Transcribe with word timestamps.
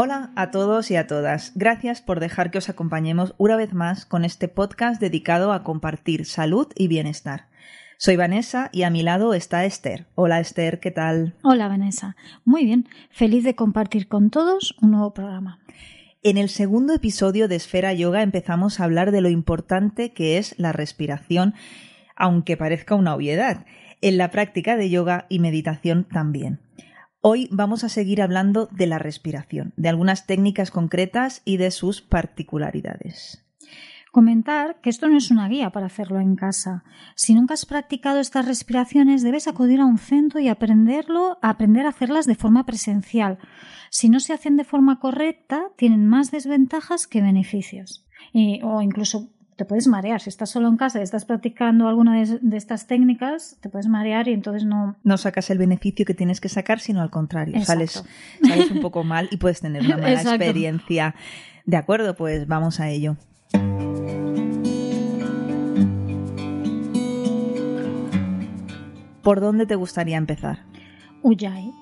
Hola 0.00 0.30
a 0.36 0.52
todos 0.52 0.92
y 0.92 0.94
a 0.94 1.08
todas. 1.08 1.50
Gracias 1.56 2.02
por 2.02 2.20
dejar 2.20 2.52
que 2.52 2.58
os 2.58 2.68
acompañemos 2.68 3.34
una 3.36 3.56
vez 3.56 3.72
más 3.72 4.06
con 4.06 4.24
este 4.24 4.46
podcast 4.46 5.00
dedicado 5.00 5.52
a 5.52 5.64
compartir 5.64 6.24
salud 6.24 6.68
y 6.76 6.86
bienestar. 6.86 7.48
Soy 7.96 8.14
Vanessa 8.14 8.70
y 8.72 8.84
a 8.84 8.90
mi 8.90 9.02
lado 9.02 9.34
está 9.34 9.64
Esther. 9.64 10.06
Hola 10.14 10.38
Esther, 10.38 10.78
¿qué 10.78 10.92
tal? 10.92 11.34
Hola 11.42 11.66
Vanessa. 11.66 12.14
Muy 12.44 12.64
bien. 12.64 12.88
Feliz 13.10 13.42
de 13.42 13.56
compartir 13.56 14.06
con 14.06 14.30
todos 14.30 14.76
un 14.80 14.92
nuevo 14.92 15.12
programa. 15.12 15.58
En 16.22 16.38
el 16.38 16.48
segundo 16.48 16.94
episodio 16.94 17.48
de 17.48 17.56
Esfera 17.56 17.92
Yoga 17.92 18.22
empezamos 18.22 18.78
a 18.78 18.84
hablar 18.84 19.10
de 19.10 19.20
lo 19.20 19.30
importante 19.30 20.12
que 20.12 20.38
es 20.38 20.54
la 20.58 20.70
respiración, 20.70 21.54
aunque 22.14 22.56
parezca 22.56 22.94
una 22.94 23.16
obviedad, 23.16 23.66
en 24.00 24.16
la 24.16 24.30
práctica 24.30 24.76
de 24.76 24.90
yoga 24.90 25.26
y 25.28 25.40
meditación 25.40 26.04
también. 26.04 26.60
Hoy 27.20 27.48
vamos 27.50 27.82
a 27.82 27.88
seguir 27.88 28.22
hablando 28.22 28.66
de 28.70 28.86
la 28.86 28.98
respiración, 28.98 29.72
de 29.76 29.88
algunas 29.88 30.26
técnicas 30.26 30.70
concretas 30.70 31.42
y 31.44 31.56
de 31.56 31.72
sus 31.72 32.00
particularidades. 32.00 33.44
Comentar 34.12 34.80
que 34.80 34.88
esto 34.88 35.08
no 35.08 35.18
es 35.18 35.32
una 35.32 35.48
guía 35.48 35.70
para 35.70 35.86
hacerlo 35.86 36.20
en 36.20 36.36
casa. 36.36 36.84
Si 37.16 37.34
nunca 37.34 37.54
has 37.54 37.66
practicado 37.66 38.20
estas 38.20 38.46
respiraciones, 38.46 39.24
debes 39.24 39.48
acudir 39.48 39.80
a 39.80 39.84
un 39.84 39.98
centro 39.98 40.38
y 40.38 40.48
aprenderlo, 40.48 41.38
aprender 41.42 41.86
a 41.86 41.90
hacerlas 41.90 42.26
de 42.26 42.36
forma 42.36 42.64
presencial. 42.64 43.38
Si 43.90 44.08
no 44.08 44.20
se 44.20 44.32
hacen 44.32 44.56
de 44.56 44.64
forma 44.64 45.00
correcta, 45.00 45.72
tienen 45.76 46.06
más 46.06 46.30
desventajas 46.30 47.08
que 47.08 47.20
beneficios. 47.20 48.06
o 48.62 48.80
incluso 48.80 49.30
te 49.58 49.64
puedes 49.64 49.88
marear. 49.88 50.20
Si 50.20 50.28
estás 50.28 50.50
solo 50.50 50.68
en 50.68 50.76
casa 50.76 51.00
y 51.00 51.02
estás 51.02 51.24
practicando 51.24 51.88
alguna 51.88 52.22
de, 52.22 52.56
estas 52.56 52.86
técnicas, 52.86 53.56
te 53.60 53.68
puedes 53.68 53.88
marear 53.88 54.28
y 54.28 54.32
entonces 54.32 54.64
no... 54.64 54.94
No 55.02 55.18
sacas 55.18 55.50
el 55.50 55.58
beneficio 55.58 56.06
que 56.06 56.14
tienes 56.14 56.40
que 56.40 56.48
sacar, 56.48 56.78
sino 56.78 57.02
al 57.02 57.10
contrario. 57.10 57.60
Sales, 57.64 58.04
sales, 58.40 58.70
un 58.70 58.80
poco 58.80 59.02
mal 59.02 59.28
y 59.32 59.36
puedes 59.36 59.60
tener 59.60 59.82
una 59.82 59.96
mala 59.98 60.12
experiencia. 60.12 61.16
De 61.66 61.76
acuerdo, 61.76 62.14
pues 62.14 62.46
vamos 62.46 62.78
a 62.78 62.88
ello. 62.88 63.16
¿Por 69.22 69.40
dónde 69.40 69.66
te 69.66 69.74
gustaría 69.74 70.18
empezar? 70.18 70.60
Ujjayi. 71.22 71.72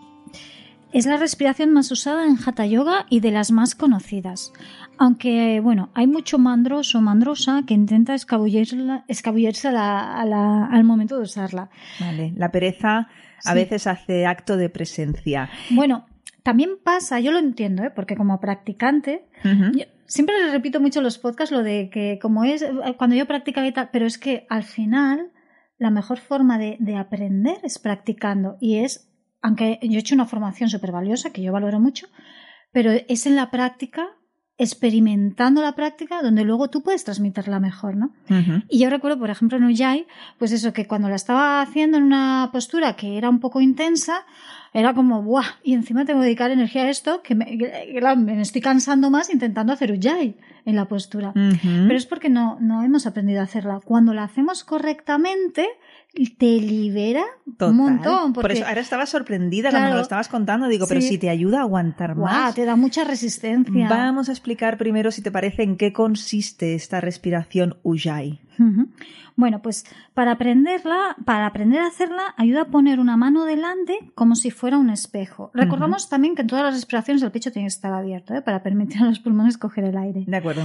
Es 0.93 1.05
la 1.05 1.17
respiración 1.17 1.73
más 1.73 1.91
usada 1.91 2.27
en 2.27 2.37
Hatha 2.37 2.65
Yoga 2.65 3.07
y 3.11 3.21
de 3.21 3.31
las 3.31 3.51
más 3.51 3.75
conocidas. 3.75 4.53
Aunque, 4.99 5.61
bueno, 5.61 5.91
hay 5.95 6.07
mucho 6.07 6.39
mandroso 6.39 6.99
o 6.99 7.01
mandrosa 7.03 7.65
que 7.67 7.75
intenta 7.75 8.15
escabullirse 8.15 9.69
al 9.69 10.85
momento 10.85 11.17
de 11.17 11.23
usarla. 11.23 11.71
Vale, 12.01 12.33
la 12.37 12.51
pereza 12.51 13.09
a 13.45 13.55
veces 13.55 13.87
hace 13.87 14.27
acto 14.27 14.57
de 14.57 14.71
presencia. 14.71 15.51
Bueno, 15.71 16.07
también 16.43 16.79
pasa, 16.83 17.21
yo 17.21 17.33
lo 17.33 17.39
entiendo, 17.39 17.83
¿eh? 17.83 17.91
porque 17.95 18.17
como 18.17 18.41
practicante, 18.41 19.27
siempre 20.07 20.39
le 20.45 20.53
repito 20.53 20.81
mucho 20.81 21.01
en 21.01 21.05
los 21.05 21.19
podcasts 21.19 21.53
lo 21.53 21.63
de 21.63 21.91
que 21.91 22.19
como 22.23 22.45
es, 22.45 22.65
cuando 22.97 23.17
yo 23.17 23.27
practicaba 23.27 23.67
y 23.67 23.73
tal, 23.73 23.91
pero 23.93 24.07
es 24.07 24.17
que 24.17 24.47
al 24.49 24.63
final 24.63 25.33
la 25.79 25.91
mejor 25.91 26.19
forma 26.19 26.57
de, 26.59 26.77
de 26.79 26.97
aprender 26.97 27.59
es 27.65 27.79
practicando 27.79 28.57
y 28.61 28.79
es 28.79 29.11
aunque 29.47 29.79
yo 29.81 29.97
he 29.97 30.01
hecho 30.01 30.17
una 30.17 30.27
formación 30.27 30.69
súper 30.69 30.91
valiosa, 30.91 31.31
que 31.31 31.41
yo 31.41 31.53
valoro 31.53 31.79
mucho, 31.79 32.09
pero 32.73 32.91
es 32.91 33.27
en 33.27 33.37
la 33.37 33.53
práctica, 33.53 34.09
experimentando 34.59 35.63
la 35.63 35.77
práctica, 35.77 36.21
donde 36.21 36.43
luego 36.43 36.69
tú 36.69 36.83
puedes 36.83 37.05
transmitirla 37.05 37.61
mejor, 37.61 37.95
¿no? 37.97 38.11
Y 38.69 38.81
yo 38.81 38.91
recuerdo, 38.91 39.21
por 39.21 39.31
ejemplo, 39.31 39.57
en 39.57 39.65
Ujjayi, 39.65 40.07
pues 40.39 40.51
eso, 40.51 40.73
que 40.73 40.89
cuando 40.89 41.09
la 41.09 41.15
estaba 41.15 41.63
haciendo 41.63 41.97
en 41.97 42.03
una 42.03 42.51
postura 42.53 42.97
que 42.97 43.19
era 43.19 43.31
un 43.31 43.39
poco 43.39 43.61
intensa, 43.61 44.25
era 44.73 44.95
como, 44.95 45.23
¡buah! 45.23 45.47
Y 45.63 45.75
encima 45.75 46.05
tengo 46.05 46.21
que 46.21 46.27
dedicar 46.27 46.51
energía 46.51 46.83
a 46.83 46.91
esto, 46.91 47.23
que 47.23 47.37
me, 47.37 47.57
me 48.17 48.43
estoy 48.43 48.61
cansando 48.61 49.11
más 49.11 49.33
intentando 49.33 49.73
hacer 49.73 49.93
Ujjayi 49.93 50.37
en 50.65 50.75
la 50.75 50.87
postura. 50.87 51.33
Pero 51.63 51.95
es 51.95 52.07
porque 52.07 52.31
no, 52.31 52.59
no 52.61 52.83
hemos 52.83 53.07
aprendido 53.07 53.41
a 53.43 53.45
hacerla. 53.45 53.79
Cuando 53.85 54.13
la 54.13 54.25
hacemos 54.25 54.65
correctamente, 54.65 55.69
te 56.39 56.61
libera 56.61 57.25
un 57.61 57.77
montón. 57.77 58.33
Por 58.33 58.51
eso 58.51 58.67
ahora 58.67 58.81
estaba 58.81 59.07
sorprendida 59.07 59.71
cuando 59.71 59.91
me 59.91 59.97
lo 59.97 60.03
estabas 60.03 60.29
contando. 60.29 60.69
Digo, 60.69 60.87
pero 60.87 61.01
si 61.01 61.19
te 61.19 61.29
ayuda 61.29 61.59
a 61.59 61.63
aguantar 61.63 62.17
más. 62.17 62.55
te 62.55 62.65
da 62.65 62.77
mucha 62.77 63.05
resistencia. 63.05 63.89
Vamos 63.89 64.29
a 64.29 64.33
explicar 64.33 64.79
primero, 64.79 65.11
si 65.11 65.23
te 65.23 65.31
parece, 65.31 65.63
en 65.63 65.77
qué 65.77 65.93
consiste 65.93 66.75
esta 66.75 67.01
respiración 67.01 67.77
Ujjayi. 67.83 68.41
Bueno, 69.37 69.61
pues 69.61 69.85
para 70.15 70.33
aprenderla, 70.33 71.17
para 71.27 71.47
aprender 71.47 71.81
a 71.81 71.89
hacerla, 71.89 72.35
ayuda 72.39 72.63
a 72.63 72.65
poner 72.67 73.01
una 73.01 73.19
mano 73.19 73.45
delante 73.45 73.99
como 74.15 74.35
si 74.35 74.51
fuera 74.51 74.79
un 74.79 74.89
espejo. 74.89 75.51
Recordamos 75.53 76.09
también 76.09 76.35
que 76.35 76.43
en 76.43 76.49
todas 76.49 76.65
las 76.65 76.75
respiraciones 76.75 77.23
el 77.23 77.31
pecho 77.31 77.53
tiene 77.53 77.67
que 77.67 77.75
estar 77.75 77.93
abierto 77.93 78.35
¿eh? 78.35 78.41
para 78.41 78.63
permitir 78.63 79.03
a 79.03 79.05
los 79.05 79.21
pulmones 79.21 79.59
coger 79.59 79.85
el 79.85 79.97
aire. 79.99 80.25
De 80.27 80.37
acuerdo. 80.37 80.63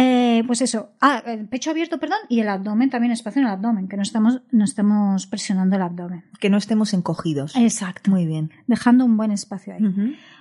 Eh, 0.00 0.44
pues 0.46 0.62
eso, 0.62 0.92
ah, 1.00 1.20
el 1.26 1.48
pecho 1.48 1.70
abierto, 1.70 1.98
perdón, 1.98 2.18
y 2.28 2.38
el 2.38 2.48
abdomen 2.48 2.88
también, 2.88 3.10
espacio 3.10 3.40
en 3.40 3.48
el 3.48 3.52
abdomen, 3.52 3.88
que 3.88 3.96
no 3.96 4.02
estamos, 4.02 4.42
no 4.52 4.64
estemos 4.64 5.26
presionando 5.26 5.74
el 5.74 5.82
abdomen. 5.82 6.24
Que 6.38 6.50
no 6.50 6.56
estemos 6.56 6.94
encogidos. 6.94 7.56
Exacto. 7.56 8.08
Muy 8.08 8.24
bien. 8.24 8.52
Dejando 8.68 9.04
un 9.04 9.16
buen 9.16 9.32
espacio 9.32 9.74
ahí. 9.74 9.82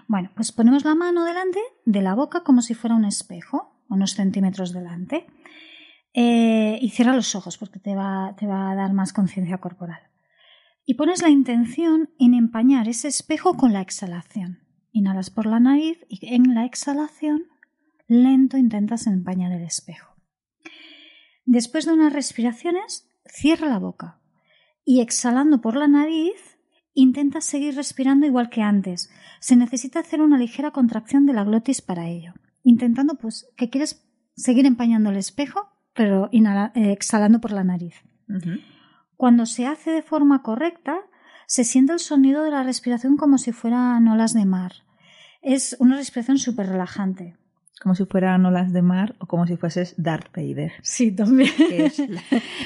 Bueno, 0.08 0.30
pues 0.36 0.52
ponemos 0.52 0.86
la 0.86 0.94
mano 0.94 1.26
delante 1.26 1.60
de 1.86 2.02
la 2.04 2.14
boca 2.14 2.44
como 2.44 2.62
si 2.62 2.76
fuera 2.76 2.96
un 2.96 3.06
espejo, 3.06 3.82
unos 3.90 4.14
centímetros 4.14 4.74
delante. 4.74 5.26
Eh, 6.14 6.78
y 6.80 6.90
cierra 6.92 7.16
los 7.16 7.34
ojos 7.34 7.58
porque 7.58 7.80
te 7.80 7.96
va, 7.96 8.36
te 8.38 8.46
va 8.46 8.70
a 8.70 8.76
dar 8.76 8.94
más 8.94 9.12
conciencia 9.12 9.58
corporal. 9.58 10.02
Y 10.86 10.94
pones 10.94 11.24
la 11.24 11.30
intención 11.30 12.12
en 12.20 12.36
empañar 12.36 12.88
ese 12.88 13.08
espejo 13.08 13.58
con 13.58 13.74
la 13.74 13.82
exhalación. 13.82 14.60
Inhalas 14.92 15.32
por 15.32 15.48
la 15.48 15.60
nariz 15.60 15.98
y 16.10 16.20
en 16.36 16.54
la 16.54 16.66
exhalación 16.66 17.46
lento 18.08 18.58
intentas 18.58 19.08
empañar 19.08 19.52
el 19.52 19.64
espejo. 19.64 20.16
Después 21.46 21.86
de 21.86 21.94
unas 21.94 22.14
respiraciones, 22.14 23.10
cierra 23.26 23.68
la 23.68 23.80
boca 23.80 24.20
y 24.84 25.02
exhalando 25.02 25.62
por 25.62 25.76
la 25.76 25.88
nariz, 25.88 26.58
intenta 26.94 27.42
seguir 27.42 27.76
respirando 27.76 28.26
igual 28.26 28.50
que 28.50 28.62
antes. 28.62 29.10
Se 29.40 29.56
necesita 29.56 30.00
hacer 30.00 30.22
una 30.22 30.38
ligera 30.38 30.72
contracción 30.72 31.26
de 31.26 31.34
la 31.34 31.44
glotis 31.44 31.82
para 31.82 32.08
ello, 32.08 32.34
intentando 32.64 33.16
pues 33.16 33.50
que 33.56 33.70
quieres 33.70 34.06
seguir 34.36 34.66
empañando 34.66 35.10
el 35.10 35.18
espejo, 35.18 35.70
pero 35.94 36.30
eh, 36.32 36.92
exhalando 36.92 37.40
por 37.40 37.52
la 37.52 37.64
nariz. 37.64 37.96
Cuando 39.16 39.46
se 39.46 39.66
hace 39.66 39.92
de 39.92 40.02
forma 40.02 40.44
correcta, 40.44 40.98
se 41.48 41.64
siente 41.64 41.94
el 41.94 42.00
sonido 42.00 42.44
de 42.44 42.52
la 42.52 42.64
respiración 42.64 43.18
como 43.18 43.38
si 43.38 43.52
fueran 43.52 44.08
olas 44.08 44.34
de 44.34 44.46
mar. 44.46 44.74
Es 45.42 45.76
una 45.80 45.96
respiración 45.96 46.38
súper 46.38 46.68
relajante 46.68 47.38
como 47.80 47.96
si 47.96 48.06
fueran 48.06 48.46
olas 48.46 48.74
de 48.74 48.82
mar 48.82 49.16
o 49.20 49.28
como 49.28 49.46
si 49.46 49.58
fueses 49.58 49.94
Darth 49.98 50.36
Vader. 50.36 50.74
Sí, 50.82 51.12
también. 51.12 51.52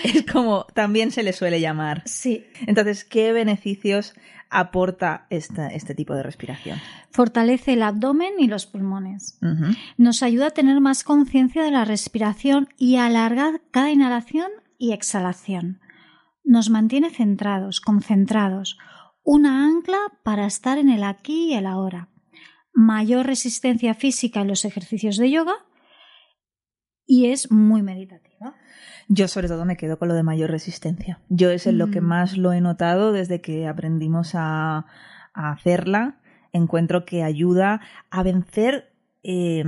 Es, 0.04 0.26
como 0.32 0.66
también 0.74 1.12
se 1.12 1.24
le 1.24 1.34
suele 1.34 1.60
llamar. 1.60 2.04
Sí. 2.06 2.46
Entonces, 2.66 3.04
¿qué 3.04 3.34
beneficios 3.34 4.14
aporta 4.50 5.28
este 5.30 5.96
tipo 5.96 6.14
de 6.14 6.24
respiración? 6.24 6.80
Fortalece 7.12 7.74
el 7.74 7.84
abdomen 7.84 8.34
y 8.40 8.48
los 8.48 8.66
pulmones. 8.66 9.40
Nos 9.98 10.24
ayuda 10.24 10.48
a 10.48 10.52
tener 10.52 10.80
más 10.82 11.04
conciencia 11.04 11.64
de 11.64 11.72
la 11.72 11.86
respiración 11.86 12.70
y 12.78 12.98
alargar 12.98 13.62
cada 13.72 13.92
inhalación 13.92 14.50
y 14.78 14.94
exhalación. 14.94 15.80
Nos 16.44 16.70
mantiene 16.70 17.10
centrados, 17.10 17.82
concentrados. 17.82 18.78
Una 19.24 19.66
ancla 19.66 20.00
para 20.24 20.46
estar 20.46 20.78
en 20.78 20.90
el 20.90 21.04
aquí 21.04 21.52
y 21.52 21.54
el 21.54 21.68
ahora 21.68 22.11
mayor 22.74 23.26
resistencia 23.26 23.94
física 23.94 24.42
en 24.42 24.48
los 24.48 24.66
ejercicios 24.66 25.18
de 25.18 25.32
yoga 25.32 25.54
y 27.06 27.28
es 27.28 27.52
muy 27.52 27.82
meditativa. 27.82 28.56
Yo 29.08 29.28
sobre 29.28 29.48
todo 29.48 29.66
me 29.66 29.76
quedo 29.76 30.00
con 30.00 30.08
lo 30.08 30.14
de 30.14 30.24
mayor 30.24 30.50
resistencia. 30.50 31.20
Yo 31.28 31.50
es 31.50 31.68
en 31.68 31.78
lo 31.78 31.92
que 31.92 32.00
mm. 32.00 32.06
más 32.06 32.38
lo 32.38 32.54
he 32.54 32.62
notado 32.62 33.12
desde 33.12 33.42
que 33.42 33.68
aprendimos 33.68 34.32
a, 34.34 34.86
hacerla 35.34 36.20
encuentro 36.52 37.06
que 37.06 37.24
ayuda 37.24 37.80
a 38.10 38.22
vencer 38.22 38.94
eh, 39.24 39.64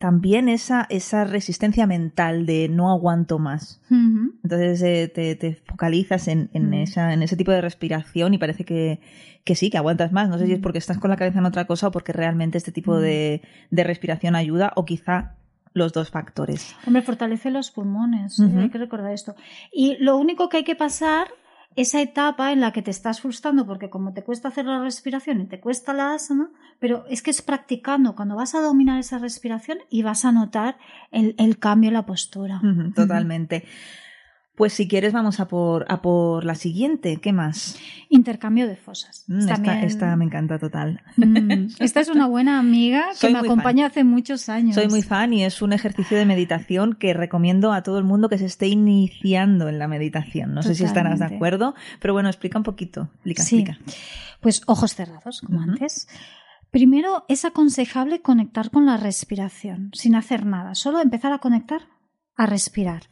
también 0.00 0.48
esa, 0.48 0.86
esa 0.88 1.24
resistencia 1.24 1.86
mental 1.86 2.46
de 2.46 2.70
no 2.70 2.90
aguanto 2.90 3.38
más. 3.38 3.82
Entonces 3.90 4.80
eh, 4.80 5.08
te, 5.08 5.54
focalizas 5.66 6.26
en, 6.26 6.48
en, 6.54 6.72
esa, 6.72 7.12
en 7.12 7.22
ese 7.22 7.36
tipo 7.36 7.52
de 7.52 7.60
respiración 7.60 8.32
y 8.32 8.38
parece 8.38 8.64
que, 8.64 9.00
que 9.44 9.54
sí, 9.54 9.68
que 9.68 9.76
aguantas 9.76 10.10
más. 10.10 10.30
No 10.30 10.38
sé 10.38 10.46
si 10.46 10.54
es 10.54 10.58
porque 10.58 10.78
estás 10.78 10.96
con 10.96 11.10
la 11.10 11.18
cabeza 11.18 11.40
en 11.40 11.44
otra 11.44 11.66
cosa 11.66 11.88
o 11.88 11.90
porque 11.90 12.14
realmente 12.14 12.56
este 12.56 12.72
tipo 12.72 12.98
de, 12.98 13.42
de 13.70 13.84
respiración 13.84 14.36
ayuda 14.36 14.72
o 14.74 14.86
quizá 14.86 15.34
los 15.74 15.92
dos 15.92 16.08
factores. 16.08 16.74
Hombre, 16.86 17.02
fortalece 17.02 17.50
los 17.50 17.70
pulmones, 17.70 18.40
hay 18.40 18.70
que 18.70 18.78
recordar 18.78 19.12
esto. 19.12 19.36
Y 19.70 19.98
lo 20.00 20.16
único 20.16 20.48
que 20.48 20.56
hay 20.56 20.64
que 20.64 20.76
pasar 20.76 21.28
esa 21.76 22.02
etapa 22.02 22.52
en 22.52 22.60
la 22.60 22.72
que 22.72 22.82
te 22.82 22.90
estás 22.90 23.20
frustrando 23.20 23.66
porque 23.66 23.90
como 23.90 24.12
te 24.12 24.24
cuesta 24.24 24.48
hacer 24.48 24.64
la 24.64 24.82
respiración 24.82 25.40
y 25.40 25.46
te 25.46 25.60
cuesta 25.60 25.92
la 25.92 26.14
asana, 26.14 26.50
pero 26.78 27.04
es 27.08 27.22
que 27.22 27.30
es 27.30 27.42
practicando 27.42 28.16
cuando 28.16 28.36
vas 28.36 28.54
a 28.54 28.60
dominar 28.60 28.98
esa 28.98 29.18
respiración 29.18 29.78
y 29.88 30.02
vas 30.02 30.24
a 30.24 30.32
notar 30.32 30.78
el, 31.12 31.34
el 31.38 31.58
cambio 31.58 31.88
en 31.88 31.94
la 31.94 32.06
postura. 32.06 32.60
totalmente. 32.94 33.64
Pues 34.60 34.74
si 34.74 34.88
quieres 34.88 35.14
vamos 35.14 35.40
a 35.40 35.48
por, 35.48 35.86
a 35.88 36.02
por 36.02 36.44
la 36.44 36.54
siguiente. 36.54 37.16
¿Qué 37.16 37.32
más? 37.32 37.78
Intercambio 38.10 38.66
de 38.68 38.76
fosas. 38.76 39.24
Mm, 39.26 39.48
esta, 39.84 40.14
me 40.16 40.26
encanta 40.26 40.58
total. 40.58 41.00
Mm, 41.16 41.68
esta 41.78 42.00
es 42.00 42.10
una 42.10 42.26
buena 42.26 42.58
amiga 42.58 43.06
que 43.18 43.30
me 43.30 43.38
acompaña 43.38 43.86
hace 43.86 44.04
muchos 44.04 44.50
años. 44.50 44.74
Soy 44.74 44.88
muy 44.88 45.00
fan 45.00 45.32
y 45.32 45.46
es 45.46 45.62
un 45.62 45.72
ejercicio 45.72 46.18
de 46.18 46.26
meditación 46.26 46.92
que 46.92 47.14
recomiendo 47.14 47.72
a 47.72 47.82
todo 47.82 47.96
el 47.96 48.04
mundo 48.04 48.28
que 48.28 48.36
se 48.36 48.44
esté 48.44 48.66
iniciando 48.66 49.70
en 49.70 49.78
la 49.78 49.88
meditación. 49.88 50.52
No 50.52 50.62
sé 50.62 50.74
si 50.74 50.84
estarás 50.84 51.20
de 51.20 51.24
acuerdo, 51.24 51.74
pero 51.98 52.12
bueno, 52.12 52.28
explica 52.28 52.58
un 52.58 52.64
poquito. 52.64 53.08
Explica, 53.24 53.78
sí. 53.86 53.96
Pues 54.42 54.60
ojos 54.66 54.94
cerrados, 54.94 55.40
como 55.40 55.62
antes. 55.62 56.06
Primero, 56.70 57.24
es 57.28 57.46
aconsejable 57.46 58.20
conectar 58.20 58.70
con 58.70 58.84
la 58.84 58.98
respiración, 58.98 59.90
sin 59.94 60.16
hacer 60.16 60.44
nada, 60.44 60.74
solo 60.74 61.00
empezar 61.00 61.32
a 61.32 61.38
conectar, 61.38 61.80
a 62.36 62.44
respirar 62.44 63.04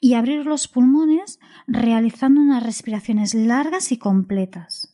y 0.00 0.14
abrir 0.14 0.46
los 0.46 0.68
pulmones 0.68 1.38
realizando 1.66 2.40
unas 2.40 2.62
respiraciones 2.62 3.34
largas 3.34 3.92
y 3.92 3.98
completas. 3.98 4.92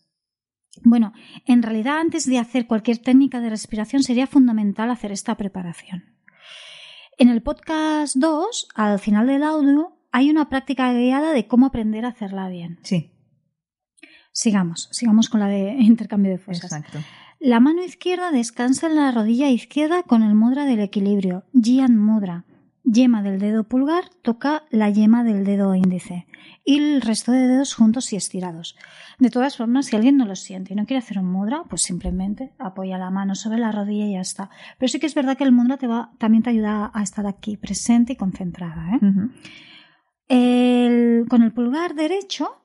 Bueno, 0.83 1.13
en 1.47 1.63
realidad 1.63 1.99
antes 1.99 2.27
de 2.27 2.39
hacer 2.39 2.67
cualquier 2.67 2.99
técnica 2.99 3.41
de 3.41 3.51
respiración 3.51 4.03
sería 4.03 4.27
fundamental 4.27 4.91
hacer 4.91 5.13
esta 5.13 5.37
preparación. 5.37 6.05
En 7.17 7.29
el 7.29 7.43
podcast 7.43 8.17
2, 8.17 8.69
al 8.75 8.99
final 8.99 9.27
del 9.27 9.43
audio, 9.43 9.99
hay 10.13 10.31
una 10.31 10.49
práctica 10.49 10.93
guiada 10.93 11.33
de 11.33 11.47
cómo 11.47 11.67
aprender 11.67 12.05
a 12.05 12.09
hacerla 12.09 12.49
bien. 12.49 12.79
Sí. 12.83 13.13
Sigamos, 14.33 14.89
sigamos 14.93 15.29
con 15.29 15.41
la 15.41 15.49
de 15.49 15.77
intercambio 15.81 16.31
de 16.31 16.39
fuerzas. 16.39 16.73
Exacto. 16.73 16.99
La 17.41 17.61
mano 17.61 17.85
izquierda 17.85 18.31
descansa 18.31 18.89
en 18.89 18.97
la 18.97 19.13
rodilla 19.13 19.49
izquierda 19.49 20.03
con 20.03 20.23
el 20.23 20.35
mudra 20.35 20.65
del 20.65 20.81
equilibrio, 20.81 21.45
Jian 21.53 21.97
Mudra 21.97 22.45
yema 22.90 23.23
del 23.23 23.38
dedo 23.38 23.64
pulgar 23.64 24.05
toca 24.23 24.64
la 24.70 24.90
yema 24.90 25.25
del 25.25 25.44
dedo 25.44 25.75
índice 25.75 26.26
y 26.64 26.79
el 26.79 27.00
resto 27.00 27.32
de 27.32 27.46
dedos 27.46 27.75
juntos 27.75 28.12
y 28.12 28.17
estirados. 28.17 28.76
De 29.19 29.31
todas 29.31 29.56
formas, 29.56 29.87
si 29.87 29.96
alguien 29.96 30.17
no 30.17 30.26
lo 30.26 30.37
siente 30.37 30.73
y 30.73 30.76
no 30.76 30.87
quiere 30.87 30.99
hacer 30.99 31.19
un 31.19 31.31
mudra, 31.31 31.64
pues 31.69 31.82
simplemente 31.82 32.52
apoya 32.58 32.99
la 32.99 33.11
mano 33.11 33.35
sobre 33.35 33.58
la 33.58 33.73
rodilla 33.73 34.06
y 34.06 34.12
ya 34.12 34.20
está. 34.20 34.50
Pero 34.79 34.88
sí 34.88 35.00
que 35.00 35.06
es 35.06 35.14
verdad 35.14 35.37
que 35.37 35.44
el 35.44 35.52
mudra 35.52 35.76
te 35.76 35.87
va, 35.87 36.12
también 36.19 36.43
te 36.43 36.50
ayuda 36.50 36.90
a 36.93 37.02
estar 37.02 37.26
aquí 37.26 37.56
presente 37.56 38.12
y 38.12 38.17
concentrada. 38.17 38.99
¿eh? 40.29 41.25
con 41.29 41.43
el 41.43 41.52
pulgar 41.52 41.94
derecho 41.94 42.61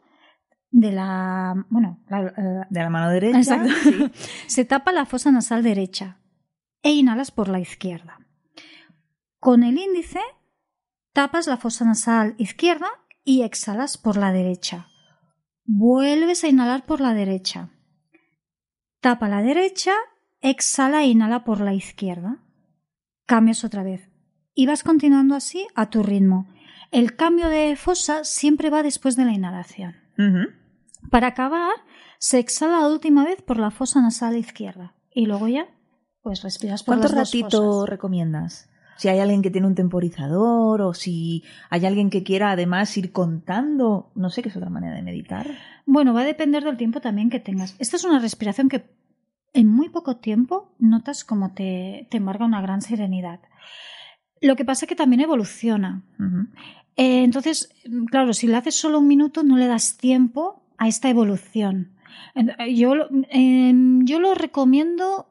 de 0.70 0.92
la 0.92 1.66
bueno 1.70 2.04
eh, 2.10 2.66
de 2.70 2.80
la 2.80 2.90
mano 2.90 3.10
derecha 3.10 3.64
se 4.48 4.66
tapa 4.66 4.92
la 4.92 5.06
fosa 5.06 5.32
nasal 5.32 5.64
derecha 5.64 6.18
e 6.82 6.92
inhalas 6.92 7.32
por 7.32 7.48
la 7.48 7.60
izquierda. 7.60 8.23
Con 9.44 9.64
el 9.64 9.78
índice 9.78 10.22
tapas 11.12 11.48
la 11.48 11.58
fosa 11.58 11.84
nasal 11.84 12.34
izquierda 12.38 12.88
y 13.26 13.42
exhalas 13.42 13.98
por 13.98 14.16
la 14.16 14.32
derecha. 14.32 14.88
Vuelves 15.66 16.46
a 16.46 16.48
inhalar 16.48 16.86
por 16.86 17.02
la 17.02 17.14
derecha. 17.14 17.70
Tapa 19.02 19.28
la 19.28 19.42
derecha, 19.42 19.92
exhala 20.40 21.04
e 21.04 21.08
inhala 21.08 21.44
por 21.44 21.60
la 21.60 21.74
izquierda. 21.74 22.42
Cambias 23.26 23.66
otra 23.66 23.84
vez. 23.84 24.10
Y 24.56 24.66
vas 24.66 24.82
continuando 24.82 25.36
así 25.36 25.68
a 25.76 25.90
tu 25.90 26.04
ritmo. 26.04 26.48
El 26.90 27.18
cambio 27.18 27.50
de 27.50 27.76
fosa 27.76 28.24
siempre 28.24 28.70
va 28.70 28.82
después 28.82 29.18
de 29.18 29.26
la 29.26 29.34
inhalación. 29.34 29.98
Para 31.12 31.28
acabar, 31.28 31.74
se 32.18 32.40
exhala 32.40 32.80
la 32.80 32.88
última 32.88 33.26
vez 33.26 33.42
por 33.42 33.60
la 33.60 33.72
fosa 33.72 34.02
nasal 34.02 34.38
izquierda. 34.38 34.96
Y 35.14 35.26
luego 35.26 35.50
ya, 35.50 35.68
pues 36.22 36.44
respiras 36.44 36.84
por 36.84 36.96
¿Cuánto 36.96 37.14
las 37.14 37.28
ratito 37.28 37.86
recomiendas? 37.86 38.70
Si 38.98 39.10
hay 39.10 39.20
alguien 39.20 39.42
que 39.42 39.52
tiene 39.52 39.68
un 39.68 39.76
temporizador 39.76 40.82
o 40.82 40.94
si 40.94 41.44
hay 41.70 41.86
alguien 41.86 42.10
que 42.10 42.24
quiera 42.24 42.52
además 42.52 42.96
ir 42.98 43.12
contando, 43.12 44.12
no 44.16 44.30
sé 44.30 44.42
qué 44.42 44.50
es 44.50 44.58
otra 44.58 44.70
manera 44.70 44.96
de 44.96 45.02
meditar. 45.02 45.48
Bueno, 45.86 46.14
va 46.14 46.22
a 46.22 46.26
depender 46.26 46.64
del 46.64 46.78
tiempo 46.78 47.02
también 47.02 47.30
que 47.30 47.40
tengas. 47.40 47.76
Esta 47.80 47.98
es 47.98 48.04
una 48.04 48.20
respiración 48.20 48.70
que 48.70 48.86
en 49.54 49.68
muy 49.68 49.90
poco 49.90 50.18
tiempo 50.18 50.74
notas 50.80 51.24
como 51.24 51.54
te, 51.54 52.08
te 52.10 52.18
embarga 52.18 52.46
una 52.46 52.62
gran 52.62 52.82
serenidad. 52.82 53.40
Lo 54.42 54.56
que 54.56 54.66
pasa 54.66 54.86
es 54.86 54.90
que 54.90 54.96
también 54.96 55.22
evoluciona. 55.22 56.04
Eh, 56.96 57.24
entonces, 57.24 57.70
claro, 58.12 58.34
si 58.34 58.48
le 58.48 58.58
haces 58.58 58.76
solo 58.76 59.00
un 59.00 59.08
minuto 59.08 59.44
no 59.44 59.58
le 59.58 59.68
das 59.68 59.98
tiempo 59.98 60.64
a 60.78 60.88
esta 60.88 61.10
evolución. 61.10 61.94
Yo, 62.74 62.94
yo 63.32 64.20
lo 64.20 64.34
recomiendo 64.34 65.28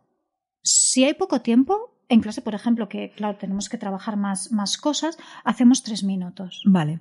si 0.63 1.05
hay 1.05 1.15
poco 1.15 1.43
tiempo, 1.43 1.92
en 2.13 2.21
clase, 2.21 2.43
por 2.43 2.55
ejemplo, 2.55 2.89
que 2.89 3.13
claro, 3.17 3.39
tenemos 3.39 3.69
que 3.69 3.79
trabajar 3.79 4.17
más, 4.17 4.53
más 4.53 4.77
cosas, 4.77 5.19
hacemos 5.45 5.83
tres 5.83 6.05
minutos. 6.05 6.63
Vale. 6.67 7.01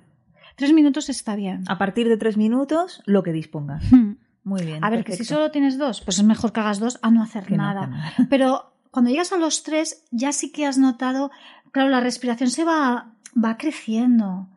Tres 0.56 0.72
minutos 0.72 1.08
está 1.08 1.36
bien. 1.36 1.64
A 1.68 1.76
partir 1.78 2.08
de 2.08 2.16
tres 2.16 2.36
minutos, 2.36 3.02
lo 3.04 3.22
que 3.22 3.32
dispongas. 3.32 3.84
Hmm. 3.92 4.12
Muy 4.44 4.64
bien. 4.64 4.82
A 4.82 4.90
ver, 4.90 5.04
que 5.04 5.16
si 5.16 5.24
solo 5.24 5.50
tienes 5.50 5.78
dos, 5.78 6.00
pues 6.00 6.18
es 6.18 6.24
mejor 6.24 6.52
que 6.52 6.60
hagas 6.60 6.80
dos 6.80 6.98
a 7.02 7.10
no 7.10 7.22
hacer 7.22 7.50
nada. 7.52 8.14
Pero 8.30 8.72
cuando 8.90 9.10
llegas 9.10 9.32
a 9.32 9.36
los 9.36 9.62
tres, 9.62 10.04
ya 10.10 10.32
sí 10.32 10.50
que 10.50 10.66
has 10.66 10.78
notado, 10.78 11.30
claro, 11.70 11.90
la 11.90 12.00
respiración 12.00 12.50
se 12.50 12.64
va, 12.64 13.14
va 13.32 13.56
creciendo. 13.56 14.48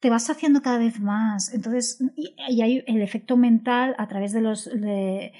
Te 0.00 0.08
vas 0.08 0.30
haciendo 0.30 0.62
cada 0.62 0.78
vez 0.78 1.00
más. 1.00 1.52
Entonces, 1.52 1.98
y, 2.16 2.34
hay 2.62 2.82
el 2.86 3.02
efecto 3.02 3.36
mental 3.36 3.94
a 3.98 4.06
través 4.06 4.32
de 4.32 4.40
los 4.40 4.64
de, 4.66 5.32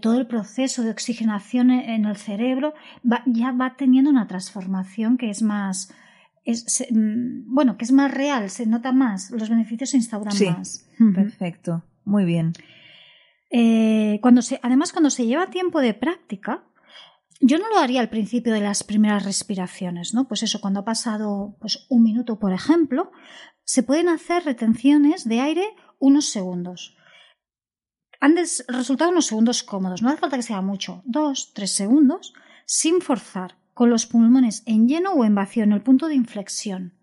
todo 0.00 0.18
el 0.18 0.26
proceso 0.26 0.82
de 0.82 0.90
oxigenación 0.90 1.70
e, 1.70 1.94
en 1.94 2.04
el 2.04 2.16
cerebro, 2.16 2.74
ya 3.26 3.52
va 3.52 3.76
teniendo 3.76 4.10
una 4.10 4.26
transformación 4.26 5.16
que 5.16 5.30
es 5.30 5.42
más, 5.42 5.92
es, 6.44 6.86
mm, 6.90 7.54
bueno, 7.54 7.76
que 7.76 7.84
es 7.84 7.92
más 7.92 8.12
real, 8.12 8.50
se 8.50 8.66
nota 8.66 8.92
más, 8.92 9.30
los 9.30 9.48
beneficios 9.48 9.90
se 9.90 9.96
instauran 9.96 10.34
más. 10.56 10.86
Perfecto, 11.14 11.84
muy 12.04 12.24
bien. 12.24 12.52
Eh, 13.50 14.18
cuando 14.20 14.42
se, 14.42 14.60
además, 14.62 14.92
cuando 14.92 15.10
se 15.10 15.26
lleva 15.26 15.48
tiempo 15.48 15.80
de 15.80 15.94
práctica, 15.94 16.64
yo 17.40 17.58
no 17.58 17.68
lo 17.68 17.78
haría 17.78 18.00
al 18.00 18.10
principio 18.10 18.52
de 18.52 18.60
las 18.60 18.82
primeras 18.82 19.24
respiraciones, 19.24 20.12
¿no? 20.12 20.28
Pues 20.28 20.42
eso, 20.42 20.60
cuando 20.60 20.80
ha 20.80 20.84
pasado 20.84 21.56
pues, 21.60 21.86
un 21.88 22.02
minuto, 22.02 22.38
por 22.38 22.52
ejemplo, 22.52 23.12
se 23.64 23.82
pueden 23.82 24.08
hacer 24.08 24.44
retenciones 24.44 25.26
de 25.26 25.40
aire 25.40 25.64
unos 25.98 26.26
segundos 26.30 26.97
han 28.20 28.36
resultado 28.68 29.10
unos 29.10 29.26
segundos 29.26 29.62
cómodos, 29.62 30.02
no 30.02 30.08
hace 30.08 30.18
falta 30.18 30.36
que 30.36 30.42
sea 30.42 30.60
mucho, 30.60 31.02
dos, 31.04 31.52
tres 31.54 31.72
segundos, 31.72 32.34
sin 32.66 33.00
forzar, 33.00 33.56
con 33.74 33.90
los 33.90 34.06
pulmones 34.06 34.64
en 34.66 34.88
lleno 34.88 35.12
o 35.12 35.24
en 35.24 35.36
vacío, 35.36 35.62
en 35.62 35.72
el 35.72 35.82
punto 35.82 36.08
de 36.08 36.16
inflexión. 36.16 36.94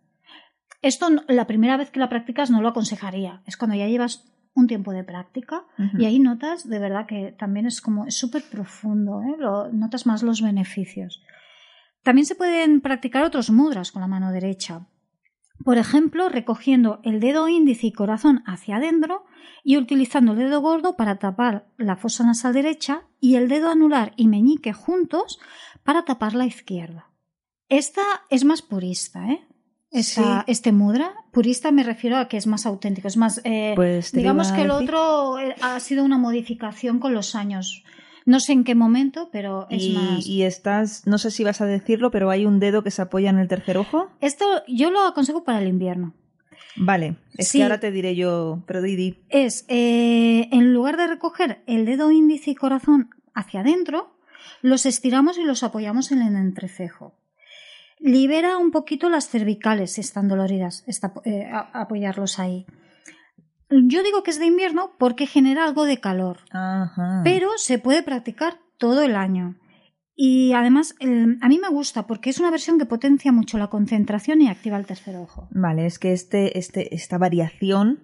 Esto 0.81 1.07
la 1.29 1.47
primera 1.47 1.77
vez 1.77 1.89
que 1.89 2.01
la 2.01 2.09
practicas 2.09 2.51
no 2.51 2.61
lo 2.61 2.67
aconsejaría, 2.67 3.41
es 3.45 3.55
cuando 3.55 3.77
ya 3.77 3.87
llevas 3.87 4.25
un 4.53 4.67
tiempo 4.67 4.91
de 4.91 5.03
práctica 5.03 5.65
y 5.97 6.05
ahí 6.05 6.19
notas 6.19 6.67
de 6.67 6.79
verdad 6.79 7.05
que 7.05 7.33
también 7.37 7.65
es 7.65 7.81
como 7.81 8.05
es 8.05 8.15
súper 8.15 8.43
profundo, 8.43 9.21
¿eh? 9.21 9.71
notas 9.73 10.05
más 10.05 10.23
los 10.23 10.41
beneficios. 10.41 11.21
También 12.03 12.25
se 12.25 12.35
pueden 12.35 12.81
practicar 12.81 13.23
otros 13.23 13.49
mudras 13.49 13.91
con 13.91 14.01
la 14.01 14.07
mano 14.07 14.31
derecha. 14.31 14.85
Por 15.63 15.77
ejemplo, 15.77 16.29
recogiendo 16.29 16.99
el 17.03 17.19
dedo 17.19 17.47
índice 17.47 17.87
y 17.87 17.91
corazón 17.91 18.43
hacia 18.45 18.77
adentro 18.77 19.25
y 19.63 19.77
utilizando 19.77 20.33
el 20.33 20.39
dedo 20.39 20.61
gordo 20.61 20.95
para 20.95 21.17
tapar 21.17 21.67
la 21.77 21.95
fosa 21.95 22.23
nasal 22.23 22.53
derecha 22.53 23.03
y 23.19 23.35
el 23.35 23.47
dedo 23.47 23.69
anular 23.69 24.13
y 24.15 24.27
meñique 24.27 24.73
juntos 24.73 25.39
para 25.83 26.05
tapar 26.05 26.35
la 26.35 26.45
izquierda. 26.45 27.09
Esta 27.69 28.03
es 28.29 28.45
más 28.45 28.61
purista, 28.61 29.27
¿eh? 29.31 29.47
Este 30.47 30.73
mudra, 30.73 31.13
purista 31.31 31.71
me 31.71 31.83
refiero 31.83 32.17
a 32.17 32.27
que 32.27 32.35
es 32.35 32.47
más 32.47 32.65
auténtico, 32.65 33.07
es 33.07 33.15
más, 33.15 33.39
eh, 33.45 33.71
pues 33.75 34.11
digamos 34.11 34.51
que 34.51 34.63
el 34.63 34.71
otro 34.71 35.39
eh, 35.39 35.55
ha 35.61 35.79
sido 35.79 36.03
una 36.03 36.17
modificación 36.17 36.99
con 36.99 37.13
los 37.13 37.33
años. 37.33 37.85
No 38.25 38.39
sé 38.39 38.53
en 38.53 38.63
qué 38.63 38.73
momento, 38.73 39.29
pero 39.31 39.67
es 39.69 39.89
más. 39.91 40.25
Y 40.25 40.41
estás, 40.43 41.05
no 41.05 41.19
sé 41.19 41.29
si 41.29 41.43
vas 41.43 41.61
a 41.61 41.65
decirlo, 41.65 42.09
pero 42.09 42.31
hay 42.31 42.45
un 42.45 42.59
dedo 42.59 42.83
que 42.83 42.89
se 42.89 43.03
apoya 43.03 43.29
en 43.29 43.37
el 43.37 43.47
tercer 43.47 43.77
ojo. 43.77 44.09
Esto 44.19 44.45
yo 44.67 44.89
lo 44.89 45.05
aconsejo 45.05 45.43
para 45.43 45.61
el 45.61 45.67
invierno. 45.67 46.13
Vale, 46.75 47.17
es 47.37 47.51
que 47.51 47.63
ahora 47.63 47.79
te 47.79 47.91
diré 47.91 48.15
yo, 48.15 48.63
pero 48.65 48.81
Didi. 48.81 49.23
Es, 49.29 49.65
eh, 49.69 50.49
en 50.51 50.73
lugar 50.73 50.97
de 50.97 51.07
recoger 51.07 51.63
el 51.67 51.85
dedo 51.85 52.11
índice 52.11 52.51
y 52.51 52.55
corazón 52.55 53.11
hacia 53.33 53.61
adentro, 53.61 54.17
los 54.61 54.85
estiramos 54.85 55.37
y 55.37 55.43
los 55.43 55.63
apoyamos 55.63 56.11
en 56.11 56.21
el 56.21 56.35
entrecejo. 56.35 57.15
Libera 57.99 58.57
un 58.57 58.71
poquito 58.71 59.09
las 59.09 59.29
cervicales 59.29 59.93
si 59.93 60.01
están 60.01 60.27
doloridas, 60.27 60.83
eh, 61.23 61.49
apoyarlos 61.73 62.39
ahí. 62.39 62.65
Yo 63.69 64.03
digo 64.03 64.23
que 64.23 64.31
es 64.31 64.39
de 64.39 64.45
invierno 64.45 64.91
porque 64.97 65.27
genera 65.27 65.65
algo 65.65 65.85
de 65.85 65.99
calor, 65.99 66.37
pero 67.23 67.49
se 67.57 67.79
puede 67.79 68.03
practicar 68.03 68.59
todo 68.77 69.01
el 69.01 69.15
año. 69.15 69.55
Y 70.15 70.53
además, 70.53 70.95
a 71.01 71.49
mí 71.49 71.59
me 71.59 71.69
gusta 71.69 72.07
porque 72.07 72.29
es 72.29 72.39
una 72.39 72.51
versión 72.51 72.79
que 72.79 72.85
potencia 72.85 73.31
mucho 73.31 73.57
la 73.57 73.67
concentración 73.67 74.41
y 74.41 74.47
activa 74.47 74.77
el 74.77 74.85
tercer 74.85 75.17
ojo. 75.17 75.49
Vale, 75.51 75.85
es 75.85 75.99
que 75.99 76.13
este, 76.13 76.57
este, 76.57 76.95
esta 76.95 77.17
variación 77.17 78.03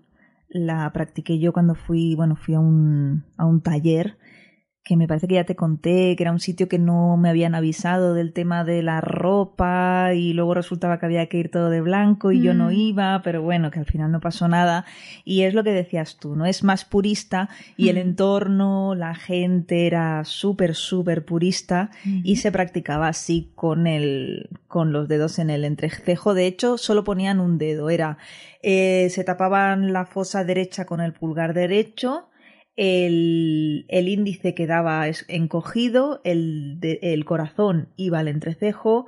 la 0.50 0.92
practiqué 0.92 1.40
yo 1.40 1.54
cuando 1.54 1.76
fui, 1.76 2.16
bueno, 2.16 2.36
fui 2.36 2.56
a 2.56 2.60
un, 2.60 3.24
a 3.38 3.46
un 3.46 3.62
taller 3.62 4.18
que 4.84 4.98
me 4.98 5.08
parece 5.08 5.28
que 5.28 5.36
ya 5.36 5.44
te 5.44 5.56
conté, 5.56 6.16
que 6.16 6.24
era 6.24 6.32
un 6.32 6.40
sitio 6.40 6.68
que 6.68 6.80
no 6.80 7.16
me 7.16 7.30
habían 7.30 7.54
avisado 7.54 8.16
del 8.16 8.34
tema 8.34 8.64
de 8.64 8.82
la 8.82 9.00
ropa 9.00 10.14
y 10.16 10.34
luego 10.34 10.56
resultaba 10.56 10.98
que 10.98 11.06
había 11.06 11.28
que 11.28 11.38
ir 11.38 11.52
todo 11.52 11.70
de 11.70 11.82
blanco 11.82 12.32
y 12.32 12.42
yo 12.42 12.56
no 12.56 12.70
mm. 12.70 12.74
iba, 12.74 13.22
pero 13.24 13.44
bueno, 13.44 13.70
que 13.70 13.78
al 13.78 13.86
final 13.86 14.12
no 14.12 14.20
pasó 14.20 14.48
nada. 14.48 14.86
Y 15.24 15.44
es 15.44 15.54
lo 15.54 15.64
que 15.64 15.72
decías 15.72 16.18
tú, 16.18 16.36
¿no? 16.36 16.48
Es 16.48 16.64
más 16.64 16.84
purista 16.84 17.48
y 17.78 17.90
el 17.90 17.98
mm. 17.98 18.00
entorno, 18.00 18.96
la 18.96 19.14
gente 19.14 19.86
era 19.86 20.26
súper, 20.26 20.74
súper 20.74 21.26
purista 21.26 21.92
y 22.04 22.38
se 22.38 22.52
practicaba 22.52 23.08
así 23.08 23.52
con, 23.54 23.86
el, 23.86 24.50
con 24.68 24.92
los 24.92 25.08
dedos 25.08 25.38
en 25.38 25.52
el 25.52 25.64
entrecejo. 25.64 26.34
De 26.34 26.48
hecho, 26.48 26.80
solo 26.80 27.04
ponían 27.04 27.40
un 27.40 27.60
dedo, 27.60 27.92
era, 27.92 28.18
eh, 28.64 29.10
se 29.12 29.24
tapaban 29.24 29.94
la 29.94 30.08
fosa 30.08 30.44
derecha 30.44 30.86
con 30.86 31.02
el 31.02 31.14
pulgar 31.14 31.54
derecho, 31.54 32.31
el, 32.82 33.86
el 33.90 34.10
índice 34.10 34.56
quedaba 34.56 35.06
encogido, 35.28 36.20
el, 36.24 36.80
el 36.82 37.26
corazón 37.26 37.90
iba 37.96 38.18
al 38.18 38.28
entrecejo 38.28 39.06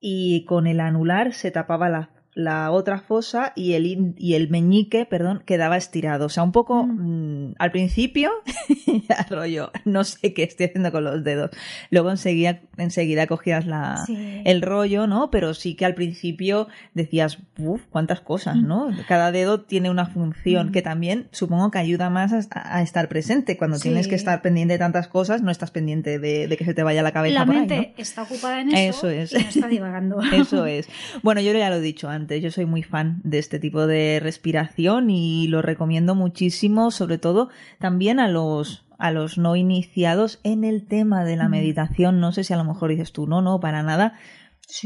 y 0.00 0.46
con 0.46 0.66
el 0.66 0.80
anular 0.80 1.34
se 1.34 1.50
tapaba 1.50 1.90
la 1.90 2.19
la 2.34 2.70
otra 2.70 3.00
fosa 3.00 3.52
y 3.56 3.72
el, 3.72 4.14
y 4.16 4.34
el 4.34 4.48
meñique, 4.50 5.04
perdón, 5.04 5.42
quedaba 5.44 5.76
estirado. 5.76 6.26
O 6.26 6.28
sea, 6.28 6.44
un 6.44 6.52
poco 6.52 6.84
mm. 6.84 7.50
Mm, 7.50 7.54
al 7.58 7.72
principio, 7.72 8.30
ya 9.08 9.26
rollo, 9.28 9.72
no 9.84 10.04
sé 10.04 10.32
qué 10.32 10.44
estoy 10.44 10.66
haciendo 10.66 10.92
con 10.92 11.04
los 11.04 11.24
dedos. 11.24 11.50
Luego 11.90 12.10
enseguida, 12.10 12.60
enseguida 12.76 13.26
cogías 13.26 13.66
la, 13.66 14.04
el 14.44 14.62
rollo, 14.62 15.06
¿no? 15.06 15.30
Pero 15.30 15.54
sí 15.54 15.74
que 15.74 15.84
al 15.84 15.94
principio 15.94 16.68
decías, 16.94 17.38
uff, 17.58 17.82
cuántas 17.90 18.20
cosas, 18.20 18.56
¿no? 18.56 18.90
Mm. 18.90 18.98
Cada 19.08 19.32
dedo 19.32 19.62
tiene 19.62 19.90
una 19.90 20.06
función 20.06 20.70
que 20.70 20.82
también 20.82 21.28
supongo 21.32 21.70
que 21.70 21.78
ayuda 21.78 22.10
más 22.10 22.32
a, 22.52 22.82
estar 22.82 23.08
presente. 23.08 23.56
Cuando 23.56 23.78
tienes 23.78 24.06
que 24.06 24.14
estar 24.14 24.40
pendiente 24.40 24.74
de 24.74 24.78
tantas 24.78 25.08
cosas, 25.08 25.42
no 25.42 25.50
estás 25.50 25.72
pendiente 25.72 26.18
de, 26.18 26.54
que 26.56 26.64
se 26.64 26.74
te 26.74 26.82
vaya 26.84 27.02
la 27.02 27.12
cabeza. 27.12 27.40
La 27.40 27.46
por 27.46 27.54
mente 27.56 27.74
ahí, 27.74 27.94
está 27.96 28.22
ocupada 28.22 28.60
en 28.60 28.74
eso, 28.74 29.08
es. 29.08 29.32
y 29.32 29.36
no 29.36 29.48
está 29.48 29.66
divagando. 29.66 30.20
eso 30.32 30.66
es. 30.66 30.88
Bueno, 31.22 31.40
yo 31.40 31.52
ya 31.52 31.70
lo 31.70 31.76
he 31.76 31.80
dicho 31.80 32.08
antes 32.08 32.19
yo 32.28 32.50
soy 32.50 32.66
muy 32.66 32.82
fan 32.82 33.20
de 33.24 33.38
este 33.38 33.58
tipo 33.58 33.86
de 33.86 34.20
respiración 34.20 35.10
y 35.10 35.46
lo 35.48 35.62
recomiendo 35.62 36.14
muchísimo, 36.14 36.90
sobre 36.90 37.18
todo 37.18 37.50
también 37.78 38.20
a 38.20 38.28
los 38.28 38.84
a 38.98 39.10
los 39.10 39.38
no 39.38 39.56
iniciados 39.56 40.40
en 40.44 40.62
el 40.62 40.86
tema 40.86 41.24
de 41.24 41.36
la 41.36 41.48
meditación. 41.48 42.20
No 42.20 42.32
sé 42.32 42.44
si 42.44 42.52
a 42.52 42.58
lo 42.58 42.64
mejor 42.64 42.90
dices 42.90 43.12
tú, 43.12 43.26
no, 43.26 43.40
no, 43.40 43.58
para 43.58 43.82
nada. 43.82 44.12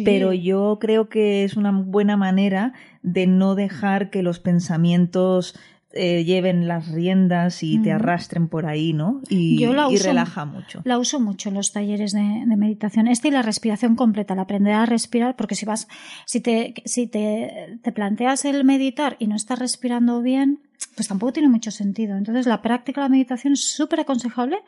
Pero 0.05 0.33
yo 0.33 0.79
creo 0.81 1.09
que 1.09 1.45
es 1.45 1.57
una 1.57 1.71
buena 1.73 2.17
manera 2.17 2.73
de 3.03 3.27
no 3.27 3.55
dejar 3.55 4.11
que 4.11 4.23
los 4.23 4.39
pensamientos 4.39 5.59
eh, 5.95 6.25
lleven 6.25 6.67
las 6.67 6.89
riendas 6.89 7.63
y 7.63 7.79
te 7.79 7.93
arrastren 7.93 8.49
por 8.49 8.67
ahí, 8.67 8.93
¿no? 8.93 9.21
Y, 9.29 9.59
Yo 9.59 9.73
la 9.73 9.89
relaja 9.89 10.45
mucho. 10.45 10.81
La 10.85 10.99
uso 10.99 11.21
mucho 11.21 11.51
en 11.51 11.55
los 11.55 11.73
talleres 11.73 12.13
de, 12.13 12.23
meditación. 12.57 13.07
Este 13.07 13.29
y 13.29 13.31
la 13.31 13.43
respiración 13.43 13.95
completa, 13.95 14.35
el 14.35 14.41
aprender 14.41 14.75
a 14.75 14.87
respirar, 14.87 15.37
porque 15.37 15.55
si 15.55 15.67
vas, 15.67 15.89
si 16.27 16.41
te, 16.41 16.75
si 16.85 17.07
te, 17.07 17.79
te 17.83 17.93
planteas 17.93 18.45
el 18.45 18.65
meditar 18.65 19.17
y 19.19 19.29
no 19.29 19.37
estás 19.37 19.59
respirando 19.59 20.21
bien, 20.21 20.59
pues 20.97 21.09
tampoco 21.09 21.33
tiene 21.33 21.49
mucho 21.49 21.71
sentido. 21.71 22.17
Entonces 22.17 22.47
la 22.47 22.61
práctica 22.61 23.01
de 23.01 23.05
la 23.07 23.11
meditación 23.11 23.53
es 23.53 23.65
súper 23.65 24.01
aconsejable 24.01 24.59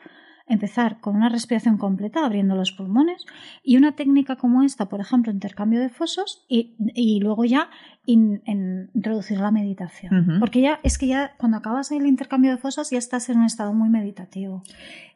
empezar 0.47 0.99
con 0.99 1.15
una 1.15 1.29
respiración 1.29 1.77
completa, 1.77 2.25
abriendo 2.25 2.55
los 2.55 2.71
pulmones, 2.71 3.25
y 3.63 3.77
una 3.77 3.93
técnica 3.95 4.37
como 4.37 4.63
esta, 4.63 4.87
por 4.87 4.99
ejemplo, 4.99 5.31
intercambio 5.31 5.79
de 5.79 5.89
fosos, 5.89 6.45
y, 6.47 6.75
y 6.93 7.19
luego 7.19 7.45
ya 7.45 7.69
introducir 8.07 9.39
la 9.39 9.51
meditación. 9.51 10.37
Porque 10.39 10.61
ya 10.61 10.79
es 10.83 10.97
que 10.97 11.07
ya 11.07 11.33
cuando 11.37 11.57
acabas 11.57 11.91
el 11.91 12.05
intercambio 12.05 12.51
de 12.51 12.57
fosos 12.57 12.89
ya 12.89 12.97
estás 12.97 13.27
en 13.27 13.39
un 13.39 13.45
estado 13.45 13.73
muy 13.73 13.89
meditativo. 13.89 14.63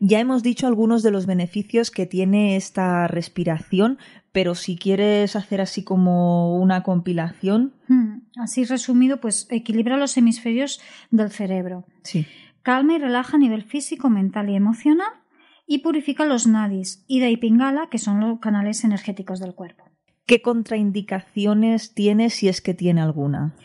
Ya 0.01 0.19
hemos 0.19 0.43
dicho 0.43 0.67
algunos 0.67 1.01
de 1.01 1.11
los 1.11 1.25
beneficios 1.25 1.89
que 1.89 2.05
tiene 2.05 2.57
esta 2.57 3.07
respiración, 3.07 3.97
pero 4.33 4.55
si 4.55 4.75
quieres 4.75 5.37
hacer 5.37 5.61
así 5.61 5.83
como 5.83 6.57
una 6.57 6.83
compilación. 6.83 7.73
Hmm, 7.87 8.23
así 8.35 8.65
resumido, 8.65 9.21
pues 9.21 9.47
equilibra 9.49 9.95
los 9.95 10.17
hemisferios 10.17 10.81
del 11.11 11.31
cerebro. 11.31 11.85
Sí. 12.03 12.27
Calma 12.61 12.95
y 12.95 12.97
relaja 12.97 13.37
a 13.37 13.39
nivel 13.39 13.63
físico, 13.63 14.09
mental 14.09 14.49
y 14.49 14.55
emocional 14.55 15.20
y 15.67 15.79
purifica 15.79 16.25
los 16.25 16.47
nadis, 16.47 17.03
ida 17.07 17.29
y 17.29 17.37
pingala, 17.37 17.87
que 17.89 17.97
son 17.97 18.19
los 18.19 18.39
canales 18.39 18.83
energéticos 18.83 19.39
del 19.39 19.55
cuerpo. 19.55 19.85
¿Qué 20.25 20.41
contraindicaciones 20.41 21.93
tiene 21.93 22.29
si 22.29 22.47
es 22.47 22.61
que 22.61 22.73
tiene 22.73 23.01
alguna? 23.01 23.55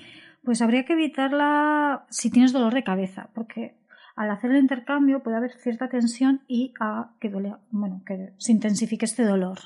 Pues 0.43 0.63
habría 0.63 0.85
que 0.85 0.95
evitarla 0.95 2.07
si 2.11 2.31
tienes 2.31 2.53
dolor 2.53 2.75
de 2.75 2.85
cabeza, 2.85 3.31
porque 3.35 3.77
al 4.17 4.31
hacer 4.31 4.51
el 4.51 4.59
intercambio 4.59 5.23
puede 5.23 5.37
haber 5.37 5.53
cierta 5.53 5.89
tensión 5.89 6.43
y 6.49 6.73
a 6.81 7.15
que, 7.21 7.29
bueno, 7.29 8.03
que 8.07 8.33
se 8.39 8.53
intensifique 8.53 9.05
este 9.05 9.25
dolor. 9.25 9.59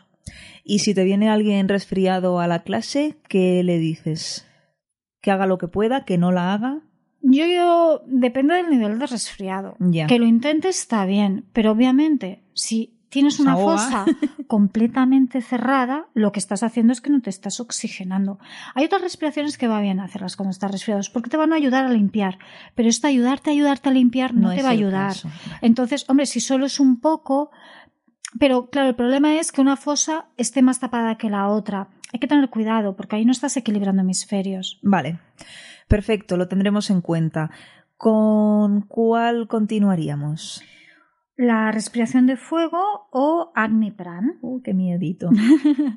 Y 0.65 0.81
si 0.81 0.95
te 0.95 1.05
viene 1.05 1.31
alguien 1.31 1.69
resfriado 1.69 2.41
a 2.41 2.47
la 2.47 2.63
clase, 2.63 3.17
¿qué 3.29 3.63
le 3.63 3.79
dices? 3.79 4.47
Que 5.21 5.31
haga 5.31 5.47
lo 5.47 5.59
que 5.59 5.69
pueda, 5.69 6.05
que 6.05 6.19
no 6.19 6.33
la 6.33 6.53
haga. 6.53 6.81
Yo, 7.23 7.47
yo, 7.47 8.03
depende 8.07 8.55
del 8.55 8.71
nivel 8.71 8.99
de 8.99 9.07
resfriado. 9.07 9.77
Que 10.09 10.19
lo 10.19 10.27
intentes 10.27 10.81
está 10.81 11.05
bien, 11.05 11.45
pero 11.53 11.73
obviamente, 11.73 12.43
si 12.55 12.95
tienes 13.11 13.41
una 13.41 13.57
fosa 13.57 14.07
completamente 14.47 15.43
cerrada, 15.43 16.07
lo 16.15 16.33
que 16.33 16.39
estás 16.39 16.63
haciendo 16.63 16.93
es 16.93 17.01
que 17.01 17.11
no 17.11 17.21
te 17.21 17.29
estás 17.29 17.61
oxigenando. 17.61 18.39
Hay 18.75 18.87
otras 18.87 19.03
respiraciones 19.03 19.59
que 19.59 19.69
va 19.69 19.81
bien 19.81 20.01
hacerlas 20.01 20.37
cuando 20.37 20.53
estás 20.53 20.71
resfriado, 20.71 21.03
porque 21.13 21.29
te 21.29 21.37
van 21.37 21.53
a 21.53 21.57
ayudar 21.57 21.85
a 21.85 21.91
limpiar, 21.91 22.39
pero 22.75 22.89
esta 22.89 23.09
ayudarte 23.09 23.51
a 23.51 23.53
ayudarte 23.53 23.89
a 23.91 23.93
limpiar 23.93 24.35
no, 24.35 24.55
te 24.55 24.63
va 24.63 24.69
a 24.69 24.73
ayudar. 24.73 25.17
Entonces, 25.61 26.07
hombre, 26.09 26.27
si 26.27 26.41
solo 26.41 26.67
es 26.67 26.81
un 26.81 27.01
poco, 27.01 27.51
pero 28.39 28.71
claro, 28.71 28.89
el 28.89 28.95
problema 28.95 29.35
es 29.35 29.53
que 29.53 29.61
una 29.61 29.77
fosa 29.77 30.27
esté 30.37 30.63
más 30.63 30.79
tapada 30.81 31.19
que 31.19 31.29
la 31.29 31.49
otra. 31.49 31.89
Hay 32.13 32.21
que 32.21 32.27
tener 32.27 32.49
cuidado, 32.49 32.97
porque 32.97 33.17
ahí 33.17 33.25
no 33.25 33.33
estás 33.33 33.57
equilibrando 33.57 34.03
hemisferios. 34.03 34.79
Vale. 34.83 35.19
Perfecto, 35.91 36.37
lo 36.37 36.47
tendremos 36.47 36.89
en 36.91 37.01
cuenta. 37.01 37.51
¿Con 37.97 38.83
cuál 38.83 39.49
continuaríamos? 39.49 40.63
La 41.37 41.73
respiración 41.73 42.29
de 42.29 42.37
fuego 42.37 43.09
o 43.11 43.51
Agni 43.57 43.91
Pran. 43.91 44.39
Uh, 44.41 44.63
qué 44.63 44.73
miedito. 44.73 45.31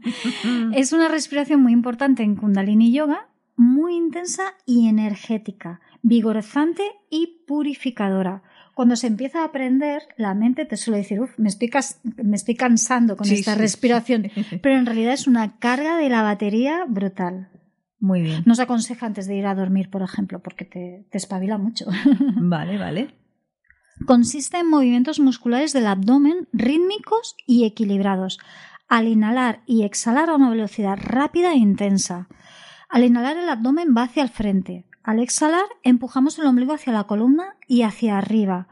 es 0.73 0.93
una 0.93 1.09
respiración 1.09 1.61
muy 1.61 1.73
importante 1.73 2.23
en 2.23 2.35
Kundalini 2.35 2.91
Yoga, 2.91 3.29
muy 3.55 3.95
intensa 3.95 4.55
y 4.65 4.87
energética, 4.87 5.79
vigorizante 6.01 6.81
y 7.11 7.43
purificadora. 7.45 8.41
Cuando 8.73 8.95
se 8.95 9.05
empieza 9.05 9.41
a 9.41 9.45
aprender, 9.45 10.01
la 10.17 10.33
mente 10.33 10.65
te 10.65 10.75
suele 10.75 10.97
decir, 10.97 11.21
Uf, 11.21 11.37
me, 11.37 11.51
me 12.23 12.35
estoy 12.35 12.55
cansando 12.55 13.15
con 13.15 13.29
esta 13.29 13.53
respiración, 13.53 14.31
pero 14.63 14.75
en 14.75 14.87
realidad 14.87 15.13
es 15.13 15.27
una 15.27 15.59
carga 15.59 15.99
de 15.99 16.09
la 16.09 16.23
batería 16.23 16.83
brutal. 16.87 17.51
Muy 18.03 18.21
bien. 18.21 18.43
Nos 18.45 18.59
aconseja 18.59 19.05
antes 19.05 19.27
de 19.27 19.35
ir 19.37 19.45
a 19.45 19.55
dormir, 19.55 19.89
por 19.89 20.01
ejemplo, 20.01 20.39
porque 20.39 20.65
te, 20.65 21.05
te 21.09 21.17
espabila 21.17 21.57
mucho. 21.57 21.85
Vale, 22.35 22.77
vale. 22.77 23.15
Consiste 24.05 24.57
en 24.57 24.69
movimientos 24.69 25.21
musculares 25.21 25.71
del 25.71 25.87
abdomen 25.87 26.49
rítmicos 26.51 27.37
y 27.47 27.63
equilibrados, 27.63 28.39
al 28.89 29.07
inhalar 29.07 29.61
y 29.65 29.83
exhalar 29.83 30.29
a 30.29 30.35
una 30.35 30.49
velocidad 30.49 30.99
rápida 31.01 31.53
e 31.53 31.57
intensa. 31.59 32.27
Al 32.89 33.05
inhalar 33.05 33.37
el 33.37 33.47
abdomen 33.47 33.95
va 33.95 34.03
hacia 34.03 34.23
el 34.23 34.29
frente. 34.29 34.85
Al 35.01 35.19
exhalar 35.19 35.65
empujamos 35.81 36.37
el 36.37 36.45
ombligo 36.45 36.73
hacia 36.73 36.91
la 36.91 37.05
columna 37.05 37.55
y 37.69 37.83
hacia 37.83 38.17
arriba. 38.17 38.67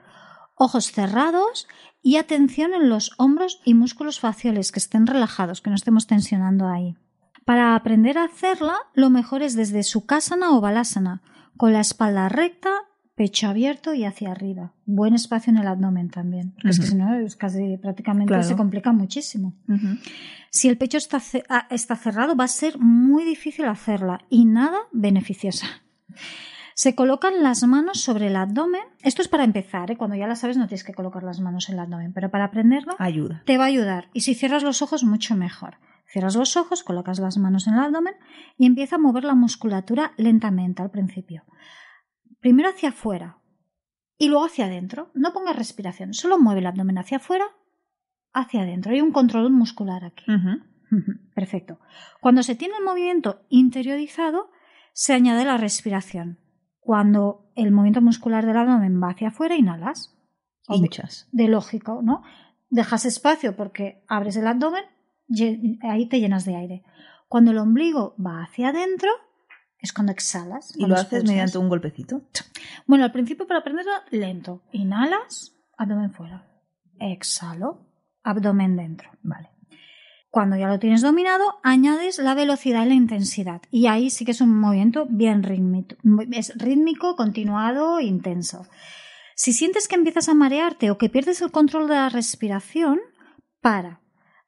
Ojos 0.56 0.92
cerrados 0.92 1.70
y 2.02 2.18
atención 2.18 2.74
en 2.74 2.90
los 2.90 3.14
hombros 3.18 3.62
y 3.64 3.76
músculos 3.76 4.20
faciales 4.20 4.74
que 4.74 4.80
estén 4.80 5.08
relajados, 5.08 5.62
que 5.62 5.70
no 5.70 5.78
estemos 5.78 6.06
tensionando 6.06 6.68
ahí. 6.68 6.98
Para 7.46 7.76
aprender 7.76 8.18
a 8.18 8.26
hacerla, 8.26 8.76
lo 8.94 9.10
mejor 9.10 9.42
es 9.42 9.56
desde 9.56 9.84
Sukhasana 9.84 10.52
o 10.52 10.62
Balasana, 10.62 11.22
con 11.58 11.74
la 11.74 11.82
espalda 11.82 12.30
recta, 12.30 12.72
pecho 13.16 13.48
abierto 13.48 13.94
y 13.94 14.06
hacia 14.06 14.32
arriba. 14.32 14.74
Buen 14.86 15.14
espacio 15.14 15.52
en 15.52 15.58
el 15.58 15.68
abdomen 15.68 16.10
también, 16.10 16.56
es 16.64 16.80
que 16.80 16.88
si 16.88 16.96
no, 16.96 17.14
es 17.16 17.36
casi 17.36 17.78
prácticamente 17.78 18.42
se 18.44 18.56
complica 18.56 18.92
muchísimo. 18.92 19.54
Si 20.50 20.70
el 20.70 20.78
pecho 20.78 20.98
está, 20.98 21.22
ah, 21.50 21.68
está 21.70 21.96
cerrado, 21.96 22.36
va 22.36 22.46
a 22.46 22.50
ser 22.50 22.78
muy 22.78 23.24
difícil 23.24 23.66
hacerla 23.66 24.22
y 24.30 24.46
nada 24.46 24.78
beneficiosa. 24.92 25.68
Se 26.74 26.96
colocan 26.96 27.44
las 27.44 27.64
manos 27.64 28.02
sobre 28.02 28.28
el 28.28 28.36
abdomen. 28.36 28.82
Esto 29.04 29.22
es 29.22 29.28
para 29.28 29.44
empezar, 29.44 29.92
¿eh? 29.92 29.98
cuando 29.98 30.16
ya 30.16 30.26
la 30.26 30.36
sabes 30.36 30.58
no 30.58 30.68
tienes 30.68 30.84
que 30.84 30.94
colocar 30.94 31.22
las 31.22 31.40
manos 31.40 31.70
en 31.70 31.76
el 31.76 31.82
abdomen, 31.82 32.14
pero 32.14 32.32
para 32.32 32.46
aprenderlo 32.46 32.96
ayuda. 32.98 33.44
te 33.46 33.58
va 33.58 33.66
a 33.66 33.68
ayudar. 33.68 34.10
Y 34.14 34.22
si 34.22 34.34
cierras 34.34 34.64
los 34.64 34.82
ojos, 34.82 35.04
mucho 35.04 35.36
mejor. 35.36 35.76
Cierras 36.12 36.36
los 36.36 36.58
ojos, 36.58 36.84
colocas 36.84 37.20
las 37.20 37.38
manos 37.38 37.68
en 37.68 37.76
el 37.76 37.80
abdomen 37.80 38.16
y 38.58 38.66
empieza 38.66 38.98
a 38.98 39.00
mover 39.00 39.24
la 39.24 39.34
musculatura 39.34 40.12
lentamente 40.18 40.82
al 40.82 40.92
principio. 40.92 41.44
Primero 42.42 42.70
hacia 42.70 42.90
afuera 42.90 43.38
y 44.18 44.28
luego 44.28 44.46
hacia 44.46 44.66
adentro. 44.66 45.12
No 45.14 45.32
pongas 45.32 45.56
respiración, 45.56 46.14
solo 46.14 46.38
mueve 46.38 46.60
el 46.60 46.68
abdomen 46.68 46.98
hacia 46.98 47.18
afuera, 47.18 47.46
hacia 48.34 48.64
adentro. 48.64 48.92
Hay 48.92 49.00
un 49.00 49.14
control 49.14 49.52
muscular 49.52 50.04
aquí. 50.04 50.26
Perfecto. 51.34 51.80
Cuando 52.20 52.44
se 52.44 52.56
tiene 52.56 52.76
el 52.78 52.84
movimiento 52.84 53.46
interiorizado, 53.48 54.52
se 54.92 55.14
añade 55.14 55.46
la 55.46 55.56
respiración. 55.56 56.40
Cuando 56.82 57.54
el 57.56 57.72
movimiento 57.72 58.02
muscular 58.02 58.46
del 58.46 58.58
abdomen 58.58 59.02
va 59.02 59.12
hacia 59.12 59.30
afuera, 59.30 59.56
inhalas. 59.56 60.14
Hinchas. 60.68 61.30
De 61.32 61.48
lógico, 61.48 62.02
¿no? 62.04 62.22
Dejas 62.70 63.06
espacio 63.06 63.56
porque 63.56 64.04
abres 64.10 64.36
el 64.36 64.48
abdomen, 64.48 64.84
ahí 65.82 66.08
te 66.08 66.20
llenas 66.20 66.46
de 66.46 66.56
aire. 66.56 66.84
Cuando 67.28 67.52
el 67.52 67.58
ombligo 67.58 68.16
va 68.24 68.44
hacia 68.44 68.70
adentro, 68.70 69.10
es 69.80 69.94
cuando 69.94 70.12
exhalas. 70.12 70.74
¿Y 70.78 70.86
lo 70.86 70.96
haces 70.96 71.24
mediante 71.24 71.58
un 71.58 71.70
golpecito? 71.70 72.22
Bueno, 72.86 73.06
al 73.06 73.12
principio 73.12 73.48
para 73.48 73.62
aprenderlo, 73.62 73.92
lento. 74.12 74.62
Inhalas, 74.72 75.56
abdomen 75.78 76.12
fuera. 76.12 76.46
Exhalo, 77.00 77.88
abdomen 78.24 78.76
dentro. 78.76 79.10
Vale. 79.24 79.50
Cuando 80.30 80.56
ya 80.56 80.68
lo 80.68 80.80
tienes 80.80 81.02
dominado, 81.02 81.60
añades 81.64 82.20
la 82.20 82.34
velocidad 82.36 82.86
y 82.86 82.90
la 82.90 82.96
intensidad. 82.96 83.62
Y 83.70 83.88
ahí 83.88 84.10
sí 84.10 84.24
que 84.24 84.32
es 84.32 84.42
un 84.42 84.58
movimiento 84.58 85.06
bien 85.10 85.44
rítmico, 85.44 85.96
es 86.32 86.58
rítmico, 86.58 87.16
continuado, 87.16 88.00
intenso. 88.00 88.66
Si 89.36 89.52
sientes 89.52 89.88
que 89.88 89.96
empiezas 89.96 90.30
a 90.30 90.34
marearte 90.34 90.92
o 90.92 90.98
que 90.98 91.10
pierdes 91.10 91.42
el 91.42 91.52
control 91.52 91.88
de 91.88 91.96
la 91.96 92.10
respiración, 92.10 93.00
para. 93.62 94.01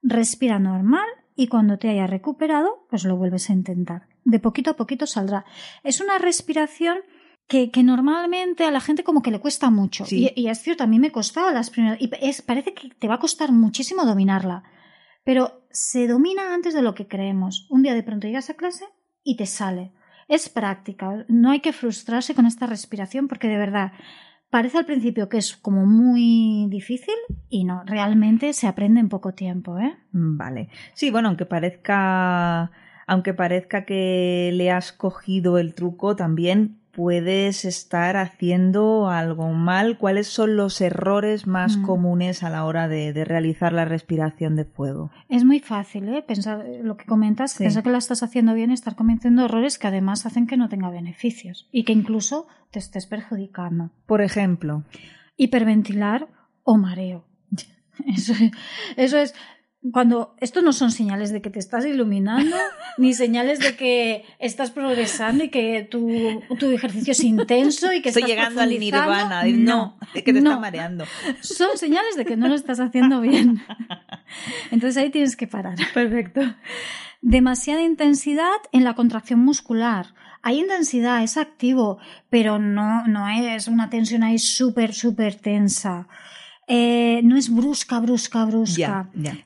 Respira 0.04 0.60
normal 0.60 1.08
y 1.36 1.48
cuando 1.48 1.80
te 1.80 1.90
hayas 1.90 2.10
recuperado, 2.10 2.86
pues 2.90 3.06
lo 3.06 3.16
vuelves 3.16 3.50
a 3.50 3.54
intentar. 3.54 4.08
De 4.26 4.40
poquito 4.40 4.72
a 4.72 4.76
poquito 4.76 5.08
saldrá. 5.08 5.46
Es 5.84 6.02
una 6.02 6.18
respiración 6.18 7.00
que, 7.48 7.72
normalmente 7.84 8.66
a 8.66 8.72
la 8.72 8.82
gente 8.82 9.04
como 9.04 9.22
que 9.22 9.32
le 9.32 9.40
cuesta 9.40 9.70
mucho. 9.70 10.06
Y, 10.10 10.48
es 10.48 10.62
cierto, 10.62 10.84
a 10.84 10.88
mí 10.88 11.00
me 11.00 11.12
costaba 11.12 11.52
las 11.52 11.70
primeras. 11.70 12.02
Y 12.02 12.10
es, 12.22 12.42
parece 12.42 12.74
que 12.74 12.90
te 12.90 13.08
va 13.08 13.16
a 13.16 13.20
costar 13.20 13.52
muchísimo 13.52 14.06
dominarla. 14.06 14.64
Pero 15.24 15.66
se 15.72 16.08
domina 16.08 16.54
antes 16.54 16.74
de 16.74 16.82
lo 16.82 16.94
que 16.94 17.08
creemos. 17.08 17.68
Un 17.70 17.84
día 17.84 17.94
de 17.94 18.04
pronto 18.04 18.28
llegas 18.28 18.50
a 18.50 18.56
clase 18.56 18.86
y 19.24 19.38
te 19.38 19.46
sale. 19.46 19.94
Es 20.28 20.50
práctica. 20.50 21.26
No 21.28 21.52
hay 21.52 21.60
que 21.60 21.74
frustrarse 21.74 22.36
con 22.36 22.46
esta 22.46 22.66
respiración 22.66 23.28
porque 23.28 23.48
de 23.48 23.58
verdad 23.58 23.94
parece 24.54 24.78
al 24.78 24.86
principio 24.86 25.30
que 25.30 25.40
es 25.40 25.58
como 25.58 25.88
muy 25.88 26.68
difícil 26.70 27.16
y 27.50 27.64
no, 27.64 27.84
realmente 27.88 28.54
se 28.54 28.68
aprende 28.68 29.00
en 29.00 29.10
poco 29.10 29.34
tiempo, 29.34 29.80
¿eh? 29.80 29.98
Vale. 30.12 30.70
Sí, 30.94 31.10
bueno, 31.10 31.30
aunque 31.30 31.48
parezca 31.48 32.70
aunque 33.08 33.34
parezca 33.34 33.84
que 33.84 34.52
le 34.54 34.70
has 34.70 34.94
cogido 34.94 35.58
el 35.58 35.74
truco, 35.74 36.16
también 36.16 36.83
puedes 36.94 37.66
estar 37.66 38.18
haciendo 38.18 39.10
algo 39.10 39.52
mal. 39.52 39.98
¿Cuáles 39.98 40.28
son 40.28 40.56
los 40.56 40.80
errores 40.80 41.48
más 41.48 41.78
mm. 41.78 41.82
comunes 41.84 42.44
a 42.44 42.50
la 42.50 42.66
hora 42.66 42.88
de, 42.88 43.12
realizar 43.26 43.74
la 43.74 43.84
respiración 43.84 44.56
de 44.56 44.66
fuego? 44.66 45.12
Es 45.28 45.44
muy 45.44 45.60
fácil, 45.60 46.08
¿eh? 46.10 46.22
Pensar 46.22 46.64
lo 46.84 46.96
que 46.96 47.06
comentas, 47.06 47.56
pensar 47.56 47.84
que 47.84 47.90
la 47.90 47.98
estás 47.98 48.24
haciendo 48.24 48.54
bien, 48.54 48.72
estar 48.72 48.96
cometiendo 48.96 49.46
errores 49.46 49.78
que 49.80 49.88
además 49.88 50.26
hacen 50.26 50.46
que 50.46 50.56
no 50.56 50.70
tenga 50.70 50.90
beneficios 50.90 51.68
y 51.72 51.84
que 51.84 51.94
incluso 51.94 52.48
te 52.72 52.80
estés 52.80 53.08
perjudicando. 53.08 53.92
Por 54.06 54.22
ejemplo, 54.22 54.84
hiperventilar 55.36 56.28
o 56.64 56.78
mareo. 56.78 57.26
Eso, 58.08 58.34
eso 58.98 59.18
es 59.18 59.34
cuando 59.92 60.36
esto 60.40 60.62
no 60.62 60.72
son 60.72 60.92
señales 60.92 61.32
de 61.32 61.42
que 61.42 61.50
te 61.50 61.60
estás 61.60 61.86
iluminando, 61.86 62.56
ni 62.98 63.14
señales 63.14 63.60
de 63.60 63.76
que 63.76 64.26
estás 64.40 64.72
progresando 64.72 65.44
y 65.44 65.50
que 65.50 65.84
tu, 65.90 66.42
tu 66.58 66.72
ejercicio 66.72 67.12
es 67.12 67.24
intenso 67.24 67.92
y 67.92 68.02
que 68.02 68.10
Estoy 68.10 68.24
llegando 68.24 68.62
al 68.62 68.70
nirvana, 68.70 69.44
no, 69.44 69.98
de 70.14 70.24
que 70.24 70.32
te 70.32 70.40
está 70.40 70.58
mareando. 70.58 71.06
Son 71.42 71.78
señales 71.78 72.16
de 72.16 72.26
que 72.26 72.38
no 72.38 72.48
lo 72.48 72.56
estás 72.56 72.80
haciendo 72.80 73.20
bien. 73.20 73.62
Entonces 74.72 74.98
ahí 74.98 75.10
tienes 75.10 75.36
que 75.36 75.48
parar. 75.48 75.76
Perfecto. 75.94 76.42
Demasiada 77.22 77.82
intensidad 77.82 78.58
en 78.72 78.84
la 78.84 78.96
contracción 78.96 79.40
muscular. 79.40 80.14
Hay 80.42 80.60
intensidad, 80.60 81.24
es 81.24 81.38
activo, 81.38 82.00
pero 82.30 82.60
no, 82.60 83.08
no 83.08 83.30
es 83.30 83.68
una 83.68 83.90
tensión 83.90 84.24
ahí 84.24 84.40
súper, 84.40 84.94
súper 84.94 85.36
tensa. 85.36 86.08
Eh, 86.68 87.22
no 87.24 87.38
es 87.38 87.54
brusca, 87.54 88.00
brusca, 88.00 88.46
brusca. 88.46 89.10
Ya, 89.16 89.38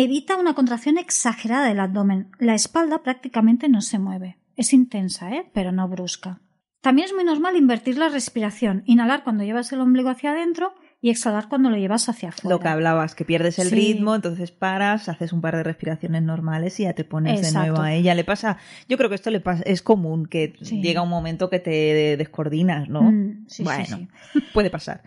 Evita 0.00 0.36
una 0.36 0.54
contracción 0.54 0.96
exagerada 0.96 1.66
del 1.66 1.80
abdomen. 1.80 2.30
La 2.38 2.54
espalda 2.54 3.02
prácticamente 3.02 3.68
no 3.68 3.80
se 3.80 3.98
mueve. 3.98 4.38
Es 4.54 4.72
intensa, 4.72 5.32
¿eh? 5.32 5.50
pero 5.52 5.72
no 5.72 5.88
brusca. 5.88 6.40
También 6.80 7.06
es 7.06 7.14
muy 7.14 7.24
normal 7.24 7.56
invertir 7.56 7.98
la 7.98 8.08
respiración. 8.08 8.84
Inhalar 8.86 9.24
cuando 9.24 9.42
llevas 9.42 9.72
el 9.72 9.80
ombligo 9.80 10.08
hacia 10.08 10.30
adentro 10.30 10.72
y 11.00 11.10
exhalar 11.10 11.48
cuando 11.48 11.68
lo 11.68 11.76
llevas 11.76 12.08
hacia 12.08 12.28
afuera. 12.28 12.54
Lo 12.54 12.60
que 12.60 12.68
hablabas, 12.68 13.16
que 13.16 13.24
pierdes 13.24 13.58
el 13.58 13.72
ritmo, 13.72 14.14
entonces 14.14 14.52
paras, 14.52 15.08
haces 15.08 15.32
un 15.32 15.40
par 15.40 15.56
de 15.56 15.64
respiraciones 15.64 16.22
normales 16.22 16.78
y 16.78 16.84
ya 16.84 16.92
te 16.92 17.02
pones 17.02 17.42
de 17.42 17.58
nuevo 17.58 17.80
a 17.80 17.92
ella. 17.92 18.14
Le 18.14 18.22
pasa, 18.22 18.58
yo 18.88 18.98
creo 18.98 19.08
que 19.08 19.16
esto 19.16 19.30
le 19.30 19.40
pasa, 19.40 19.64
es 19.66 19.82
común 19.82 20.26
que 20.26 20.52
llega 20.60 21.02
un 21.02 21.08
momento 21.08 21.50
que 21.50 21.58
te 21.58 22.16
descoordinas, 22.16 22.88
¿no? 22.88 23.02
Mm, 23.02 23.46
bueno, 23.64 24.06
puede 24.54 24.70
pasar. 24.70 25.02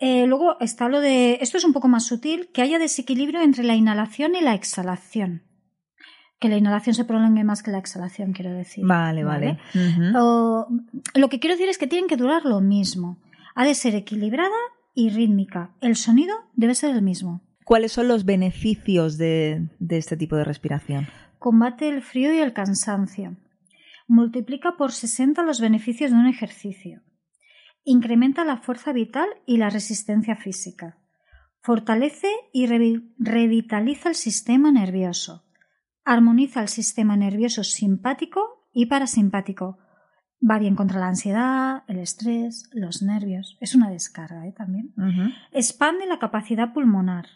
Eh, 0.00 0.26
luego 0.26 0.58
está 0.60 0.88
lo 0.88 1.00
de, 1.00 1.38
esto 1.42 1.58
es 1.58 1.64
un 1.64 1.74
poco 1.74 1.86
más 1.86 2.06
sutil, 2.06 2.48
que 2.54 2.62
haya 2.62 2.78
desequilibrio 2.78 3.42
entre 3.42 3.64
la 3.64 3.74
inhalación 3.74 4.34
y 4.34 4.40
la 4.40 4.54
exhalación. 4.54 5.42
Que 6.38 6.48
la 6.48 6.56
inhalación 6.56 6.94
se 6.94 7.04
prolongue 7.04 7.44
más 7.44 7.62
que 7.62 7.70
la 7.70 7.78
exhalación, 7.78 8.32
quiero 8.32 8.50
decir. 8.50 8.82
Vale, 8.86 9.24
vale. 9.24 9.58
lo 9.74 11.28
que 11.28 11.38
quiero 11.38 11.54
decir 11.54 11.68
es 11.68 11.76
que 11.76 11.86
tienen 11.86 12.08
que 12.08 12.16
durar 12.16 12.46
lo 12.46 12.62
mismo. 12.62 13.18
Ha 13.54 13.66
de 13.66 13.74
ser 13.74 13.94
equilibrada 13.94 14.56
y 14.94 15.10
rítmica. 15.10 15.72
El 15.82 15.96
sonido 15.96 16.34
debe 16.54 16.74
ser 16.74 16.96
el 16.96 17.02
mismo. 17.02 17.42
¿Cuáles 17.66 17.92
son 17.92 18.08
los 18.08 18.24
beneficios 18.24 19.18
de, 19.18 19.68
de 19.78 19.98
este 19.98 20.16
tipo 20.16 20.34
de 20.34 20.44
respiración? 20.44 21.08
Combate 21.38 21.90
el 21.90 22.00
frío 22.00 22.32
y 22.32 22.38
el 22.38 22.54
cansancio. 22.54 23.36
Multiplica 24.08 24.78
por 24.78 24.92
60 24.92 25.42
los 25.42 25.60
beneficios 25.60 26.10
de 26.10 26.16
un 26.16 26.26
ejercicio 26.26 27.02
Incrementa 27.84 28.44
la 28.44 28.58
fuerza 28.58 28.92
vital 28.92 29.28
y 29.46 29.56
la 29.56 29.70
resistencia 29.70 30.36
física. 30.36 30.98
Fortalece 31.62 32.28
y 32.52 32.66
revitaliza 32.66 34.10
el 34.10 34.14
sistema 34.14 34.72
nervioso. 34.72 35.44
Armoniza 36.04 36.62
el 36.62 36.68
sistema 36.68 37.16
nervioso 37.16 37.64
simpático 37.64 38.68
y 38.72 38.86
parasimpático. 38.86 39.78
Va 40.48 40.58
bien 40.58 40.74
contra 40.74 41.00
la 41.00 41.08
ansiedad, 41.08 41.84
el 41.86 41.98
estrés, 41.98 42.70
los 42.72 43.02
nervios. 43.02 43.58
Es 43.60 43.74
una 43.74 43.90
descarga 43.90 44.46
¿eh? 44.46 44.52
también. 44.52 44.94
Expande 45.52 46.06
la 46.06 46.18
capacidad 46.18 46.72
pulmonar. 46.72 47.26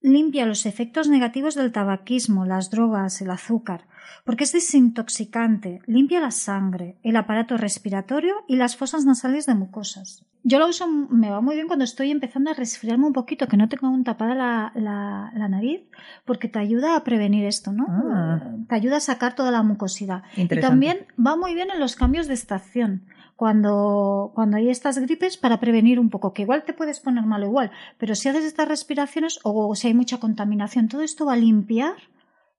Limpia 0.00 0.46
los 0.46 0.66
efectos 0.66 1.08
negativos 1.08 1.54
del 1.54 1.72
tabaquismo, 1.72 2.44
las 2.44 2.70
drogas, 2.70 3.20
el 3.22 3.30
azúcar 3.30 3.86
porque 4.24 4.44
es 4.44 4.52
desintoxicante, 4.52 5.80
limpia 5.86 6.20
la 6.20 6.30
sangre, 6.30 6.96
el 7.02 7.16
aparato 7.16 7.56
respiratorio 7.56 8.34
y 8.46 8.56
las 8.56 8.76
fosas 8.76 9.04
nasales 9.04 9.46
de 9.46 9.54
mucosas. 9.54 10.24
Yo 10.44 10.58
lo 10.58 10.68
uso, 10.68 10.88
me 10.88 11.30
va 11.30 11.40
muy 11.40 11.54
bien 11.54 11.68
cuando 11.68 11.84
estoy 11.84 12.10
empezando 12.10 12.50
a 12.50 12.54
resfriarme 12.54 13.06
un 13.06 13.12
poquito, 13.12 13.46
que 13.46 13.56
no 13.56 13.68
tengo 13.68 13.86
aún 13.86 14.02
tapada 14.02 14.34
la, 14.34 14.72
la, 14.74 15.48
nariz, 15.48 15.82
porque 16.24 16.48
te 16.48 16.58
ayuda 16.58 16.96
a 16.96 17.04
prevenir 17.04 17.44
esto, 17.44 17.72
¿no? 17.72 17.86
Ah. 17.88 18.56
Te 18.68 18.74
ayuda 18.74 18.96
a 18.96 19.00
sacar 19.00 19.36
toda 19.36 19.52
la 19.52 19.62
mucosidad. 19.62 20.24
Y 20.36 20.48
también 20.48 21.06
va 21.14 21.36
muy 21.36 21.54
bien 21.54 21.70
en 21.70 21.78
los 21.78 21.94
cambios 21.94 22.26
de 22.26 22.34
estación. 22.34 23.04
Cuando, 23.36 24.32
cuando 24.34 24.56
hay 24.56 24.68
estas 24.68 24.98
gripes 24.98 25.36
para 25.36 25.58
prevenir 25.58 25.98
un 25.98 26.10
poco, 26.10 26.32
que 26.32 26.42
igual 26.42 26.64
te 26.64 26.72
puedes 26.72 27.00
poner 27.00 27.24
mal 27.24 27.42
igual, 27.42 27.70
pero 27.98 28.14
si 28.14 28.28
haces 28.28 28.44
estas 28.44 28.68
respiraciones 28.68 29.40
o 29.42 29.74
si 29.74 29.88
hay 29.88 29.94
mucha 29.94 30.18
contaminación, 30.18 30.88
todo 30.88 31.02
esto 31.02 31.26
va 31.26 31.32
a 31.32 31.36
limpiar 31.36 31.94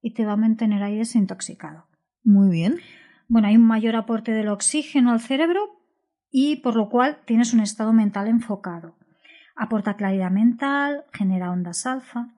y 0.04 0.10
te 0.10 0.26
va 0.26 0.32
a 0.32 0.36
mantener 0.36 0.82
ahí 0.82 0.98
desintoxicado. 0.98 1.86
Muy 2.22 2.50
bien. 2.50 2.76
Bueno, 3.26 3.48
hay 3.48 3.56
un 3.56 3.66
mayor 3.66 3.96
aporte 3.96 4.32
del 4.32 4.48
oxígeno 4.48 5.10
al 5.10 5.20
cerebro 5.20 5.80
y 6.30 6.56
por 6.56 6.76
lo 6.76 6.90
cual 6.90 7.22
tienes 7.24 7.54
un 7.54 7.60
estado 7.60 7.94
mental 7.94 8.28
enfocado. 8.28 8.98
Aporta 9.56 9.96
claridad 9.96 10.30
mental, 10.30 11.04
genera 11.10 11.50
ondas 11.50 11.86
alfa, 11.86 12.34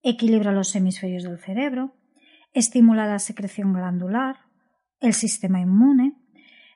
equilibra 0.00 0.52
los 0.52 0.76
hemisferios 0.76 1.24
del 1.24 1.40
cerebro, 1.40 1.96
estimula 2.52 3.04
la 3.06 3.18
secreción 3.18 3.72
glandular, 3.72 4.36
el 5.00 5.12
sistema 5.12 5.60
inmune, 5.60 6.14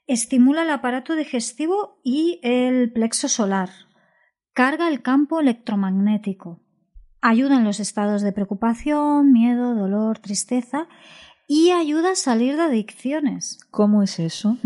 estimula 0.08 0.62
el 0.62 0.70
aparato 0.70 1.14
digestivo 1.14 2.00
y 2.02 2.40
el 2.42 2.92
plexo 2.92 3.28
solar, 3.28 3.70
carga 4.54 4.88
el 4.88 5.02
campo 5.02 5.38
electromagnético, 5.38 6.61
ayuda 7.22 7.56
en 7.56 7.64
los 7.64 7.80
estados 7.80 8.20
de 8.20 8.32
preocupación, 8.32 9.32
miedo, 9.32 9.74
dolor, 9.74 10.18
tristeza 10.18 10.88
y 11.48 11.70
ayuda 11.70 12.12
a 12.12 12.14
salir 12.14 12.56
de 12.56 12.62
adicciones. 12.62 13.60
¿Cómo 13.70 14.02
es 14.02 14.18
eso? 14.18 14.58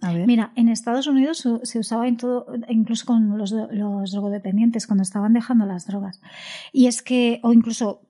A 0.00 0.12
ver. 0.12 0.26
Mira, 0.26 0.52
en 0.56 0.68
Estados 0.68 1.06
Unidos 1.06 1.46
se 1.62 1.78
usaba 1.78 2.08
en 2.08 2.16
todo, 2.16 2.46
incluso 2.68 3.06
con 3.06 3.38
los, 3.38 3.52
los 3.52 4.12
drogodependientes 4.12 4.86
cuando 4.86 5.02
estaban 5.02 5.32
dejando 5.32 5.66
las 5.66 5.86
drogas. 5.86 6.20
Y 6.72 6.86
es 6.86 7.02
que, 7.02 7.40
o 7.42 7.52
incluso 7.52 8.02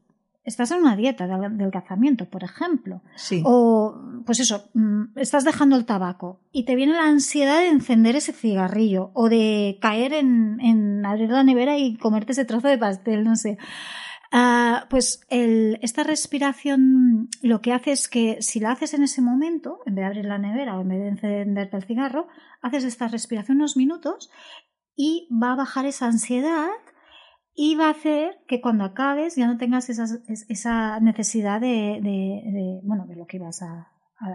estás 0.44 0.70
en 0.70 0.78
una 0.78 0.96
dieta 0.96 1.26
de 1.26 1.34
adelgazamiento, 1.34 2.26
por 2.26 2.44
ejemplo, 2.44 3.02
sí. 3.16 3.42
o 3.44 3.94
pues 4.26 4.40
eso, 4.40 4.68
mm, 4.74 5.16
estás 5.16 5.44
dejando 5.44 5.76
el 5.76 5.86
tabaco 5.86 6.40
y 6.52 6.64
te 6.64 6.76
viene 6.76 6.92
la 6.92 7.06
ansiedad 7.06 7.60
de 7.60 7.68
encender 7.68 8.16
ese 8.16 8.32
cigarrillo 8.32 9.10
o 9.14 9.28
de 9.28 9.78
caer 9.80 10.12
en, 10.12 10.60
en 10.60 11.04
abrir 11.06 11.30
la 11.30 11.44
nevera 11.44 11.78
y 11.78 11.96
comerte 11.96 12.32
ese 12.32 12.44
trozo 12.44 12.68
de 12.68 12.78
pastel, 12.78 13.24
no 13.24 13.36
sé. 13.36 13.58
Ah, 14.36 14.86
pues 14.90 15.20
el, 15.28 15.78
esta 15.80 16.02
respiración 16.02 17.28
lo 17.40 17.60
que 17.60 17.72
hace 17.72 17.92
es 17.92 18.08
que 18.08 18.42
si 18.42 18.58
la 18.58 18.72
haces 18.72 18.92
en 18.92 19.04
ese 19.04 19.22
momento, 19.22 19.78
en 19.86 19.94
vez 19.94 20.02
de 20.02 20.06
abrir 20.06 20.24
la 20.24 20.38
nevera 20.38 20.76
o 20.76 20.80
en 20.80 20.88
vez 20.88 20.98
de 20.98 21.08
encenderte 21.08 21.76
el 21.76 21.84
cigarro, 21.84 22.26
haces 22.60 22.82
esta 22.82 23.06
respiración 23.06 23.58
unos 23.58 23.76
minutos 23.76 24.30
y 24.96 25.28
va 25.30 25.52
a 25.52 25.56
bajar 25.56 25.86
esa 25.86 26.06
ansiedad 26.06 26.68
y 27.54 27.76
va 27.76 27.86
a 27.86 27.90
hacer 27.90 28.38
que 28.46 28.60
cuando 28.60 28.84
acabes 28.84 29.36
ya 29.36 29.46
no 29.46 29.56
tengas 29.56 29.88
esa, 29.88 30.06
esa 30.48 31.00
necesidad 31.00 31.60
de, 31.60 32.00
de, 32.02 32.42
de, 32.52 32.80
bueno, 32.82 33.06
de 33.06 33.16
lo 33.16 33.26
que 33.26 33.36
ibas 33.36 33.62
a, 33.62 33.88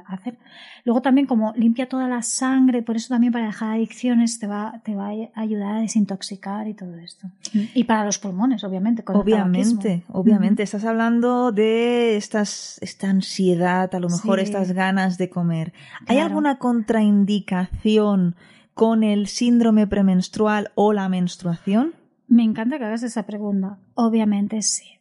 hacer. 0.07 0.37
Luego 0.83 1.01
también 1.01 1.25
como 1.25 1.53
limpia 1.55 1.87
toda 1.87 2.07
la 2.07 2.21
sangre, 2.21 2.83
por 2.83 2.95
eso 2.95 3.09
también 3.09 3.33
para 3.33 3.47
dejar 3.47 3.73
adicciones 3.73 4.37
te 4.37 4.47
va, 4.47 4.81
te 4.83 4.93
va 4.93 5.07
a 5.07 5.41
ayudar 5.41 5.77
a 5.77 5.79
desintoxicar 5.79 6.67
y 6.67 6.73
todo 6.73 6.95
esto. 6.97 7.27
Y 7.53 7.85
para 7.85 8.05
los 8.05 8.19
pulmones, 8.19 8.63
obviamente. 8.63 9.03
obviamente, 9.07 10.03
obviamente. 10.09 10.63
Estás 10.63 10.85
hablando 10.85 11.51
de 11.51 12.17
estas, 12.17 12.77
esta 12.81 13.09
ansiedad, 13.09 13.93
a 13.93 13.99
lo 13.99 14.09
mejor 14.09 14.39
estas 14.39 14.73
ganas 14.73 15.17
de 15.17 15.29
comer. 15.29 15.73
¿Hay 16.07 16.19
alguna 16.19 16.59
contraindicación 16.59 18.35
con 18.73 19.03
el 19.03 19.27
síndrome 19.27 19.87
premenstrual 19.87 20.71
o 20.75 20.93
la 20.93 21.09
menstruación? 21.09 21.93
Me 22.29 22.43
encanta 22.43 22.77
que 22.77 22.85
hagas 22.85 23.03
esa 23.03 23.25
pregunta. 23.25 23.79
Obviamente 23.95 24.61
sí 24.61 24.99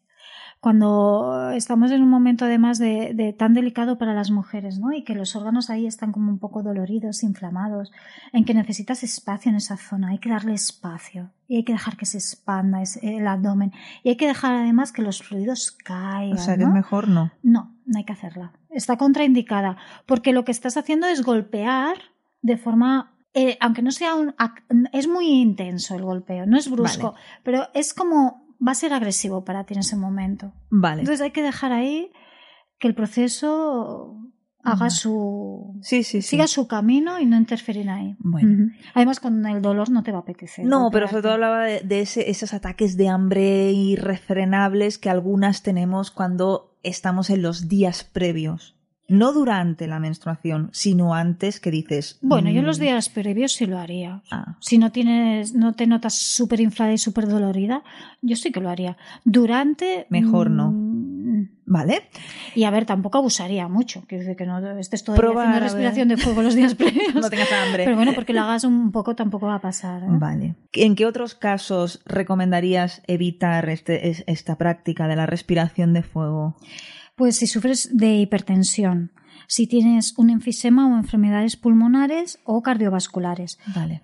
cuando 0.60 1.50
estamos 1.52 1.92
en 1.92 2.02
un 2.02 2.08
momento 2.08 2.44
además 2.44 2.78
de, 2.78 3.34
tan 3.38 3.54
delicado 3.54 3.96
para 3.96 4.12
las 4.12 4.30
mujeres, 4.30 4.78
¿no? 4.78 4.92
Y 4.92 5.04
que 5.04 5.14
los 5.14 5.36
órganos 5.36 5.70
ahí 5.70 5.86
están 5.86 6.10
como 6.10 6.30
un 6.30 6.38
poco 6.38 6.62
doloridos, 6.62 7.22
inflamados, 7.22 7.92
en 8.32 8.44
que 8.44 8.54
necesitas 8.54 9.04
espacio 9.04 9.50
en 9.50 9.56
esa 9.56 9.76
zona, 9.76 10.08
hay 10.08 10.18
que 10.18 10.30
darle 10.30 10.54
espacio 10.54 11.30
y 11.46 11.56
hay 11.56 11.64
que 11.64 11.72
dejar 11.72 11.96
que 11.96 12.06
se 12.06 12.18
expanda 12.18 12.82
el 13.02 13.26
abdomen 13.26 13.72
y 14.02 14.10
hay 14.10 14.16
que 14.16 14.26
dejar 14.26 14.54
además 14.54 14.90
que 14.90 15.02
los 15.02 15.22
fluidos 15.22 15.70
caigan. 15.70 16.38
O 16.38 16.42
sea, 16.42 16.56
que 16.56 16.64
es 16.64 16.68
mejor 16.68 17.08
no. 17.08 17.30
No, 17.42 17.76
no 17.86 17.98
hay 17.98 18.04
que 18.04 18.12
hacerla. 18.12 18.52
Está 18.70 18.96
contraindicada 18.96 19.76
porque 20.06 20.32
lo 20.32 20.44
que 20.44 20.52
estás 20.52 20.76
haciendo 20.76 21.06
es 21.06 21.22
golpear 21.22 21.96
de 22.42 22.56
forma 22.56 23.12
eh, 23.34 23.56
aunque 23.60 23.82
no 23.82 23.90
sea 23.90 24.14
un 24.14 24.34
es 24.92 25.06
muy 25.06 25.28
intenso 25.28 25.94
el 25.94 26.02
golpeo, 26.02 26.46
no 26.46 26.56
es 26.56 26.70
brusco, 26.70 27.14
pero 27.42 27.68
es 27.74 27.94
como 27.94 28.48
va 28.66 28.72
a 28.72 28.74
ser 28.74 28.92
agresivo 28.92 29.44
para 29.44 29.64
ti 29.64 29.74
en 29.74 29.80
ese 29.80 29.96
momento. 29.96 30.52
Vale. 30.70 31.02
Entonces 31.02 31.20
hay 31.20 31.30
que 31.30 31.42
dejar 31.42 31.72
ahí 31.72 32.10
que 32.78 32.88
el 32.88 32.94
proceso 32.94 34.16
haga 34.64 34.90
su 34.90 35.78
sí, 35.82 36.02
sí, 36.02 36.20
siga 36.20 36.46
su 36.46 36.66
camino 36.66 37.18
y 37.18 37.26
no 37.26 37.36
interferir 37.36 37.88
ahí. 37.88 38.16
Bueno. 38.18 38.70
Además 38.94 39.20
con 39.20 39.44
el 39.46 39.62
dolor 39.62 39.90
no 39.90 40.02
te 40.02 40.12
va 40.12 40.18
a 40.18 40.22
apetecer. 40.22 40.64
No, 40.64 40.90
pero 40.90 41.08
sobre 41.08 41.22
todo 41.22 41.32
hablaba 41.32 41.64
de, 41.64 42.00
ese, 42.00 42.30
esos 42.30 42.52
ataques 42.54 42.96
de 42.96 43.08
hambre 43.08 43.72
irrefrenables 43.72 44.98
que 44.98 45.10
algunas 45.10 45.62
tenemos 45.62 46.10
cuando 46.10 46.76
estamos 46.82 47.30
en 47.30 47.42
los 47.42 47.68
días 47.68 48.04
previos 48.04 48.77
no 49.08 49.32
durante 49.32 49.86
la 49.86 49.98
menstruación, 49.98 50.68
sino 50.72 51.14
antes 51.14 51.60
que 51.60 51.70
dices. 51.70 52.18
Bueno, 52.20 52.50
yo 52.50 52.60
en 52.60 52.66
los 52.66 52.78
mm". 52.78 52.82
días 52.82 53.08
previos 53.08 53.52
sí 53.52 53.66
lo 53.66 53.78
haría. 53.78 54.22
Ah. 54.30 54.56
Si 54.60 54.76
no 54.76 54.92
tienes, 54.92 55.54
no 55.54 55.74
te 55.74 55.86
notas 55.86 56.14
súper 56.14 56.60
inflada 56.60 56.92
y 56.92 56.98
súper 56.98 57.26
dolorida, 57.26 57.82
yo 58.20 58.36
sí 58.36 58.52
que 58.52 58.60
lo 58.60 58.68
haría. 58.68 58.98
Durante. 59.24 60.06
Mejor 60.10 60.50
no. 60.50 60.70
Mm, 60.70 61.48
¿Vale? 61.64 62.08
Y 62.54 62.64
a 62.64 62.70
ver, 62.70 62.84
tampoco 62.84 63.18
abusaría 63.18 63.68
mucho. 63.68 64.04
Quiero 64.06 64.24
decir 64.24 64.36
que 64.36 64.46
no 64.46 64.78
estés 64.78 65.04
todo 65.04 65.16
haciendo 65.16 65.60
respiración 65.60 66.08
de 66.08 66.16
fuego 66.16 66.42
los 66.42 66.54
días 66.54 66.74
previos. 66.76 67.14
no 67.14 67.30
tengas 67.30 67.52
hambre. 67.52 67.84
Pero 67.84 67.96
bueno, 67.96 68.12
porque 68.14 68.32
lo 68.32 68.42
hagas 68.42 68.64
un 68.64 68.92
poco 68.92 69.14
tampoco 69.14 69.46
va 69.46 69.56
a 69.56 69.60
pasar. 69.60 70.02
¿eh? 70.02 70.06
Vale. 70.08 70.54
¿En 70.72 70.96
qué 70.96 71.06
otros 71.06 71.34
casos 71.34 72.02
recomendarías 72.04 73.02
evitar 73.06 73.68
este, 73.70 74.30
esta 74.30 74.56
práctica 74.56 75.08
de 75.08 75.16
la 75.16 75.26
respiración 75.26 75.94
de 75.94 76.02
fuego? 76.02 76.56
Pues 77.18 77.36
si 77.36 77.48
sufres 77.48 77.90
de 77.92 78.14
hipertensión, 78.14 79.10
si 79.48 79.66
tienes 79.66 80.16
un 80.16 80.30
enfisema 80.30 80.86
o 80.86 80.96
enfermedades 80.96 81.56
pulmonares 81.56 82.38
o 82.44 82.62
cardiovasculares. 82.62 83.58
Vale. 83.74 84.02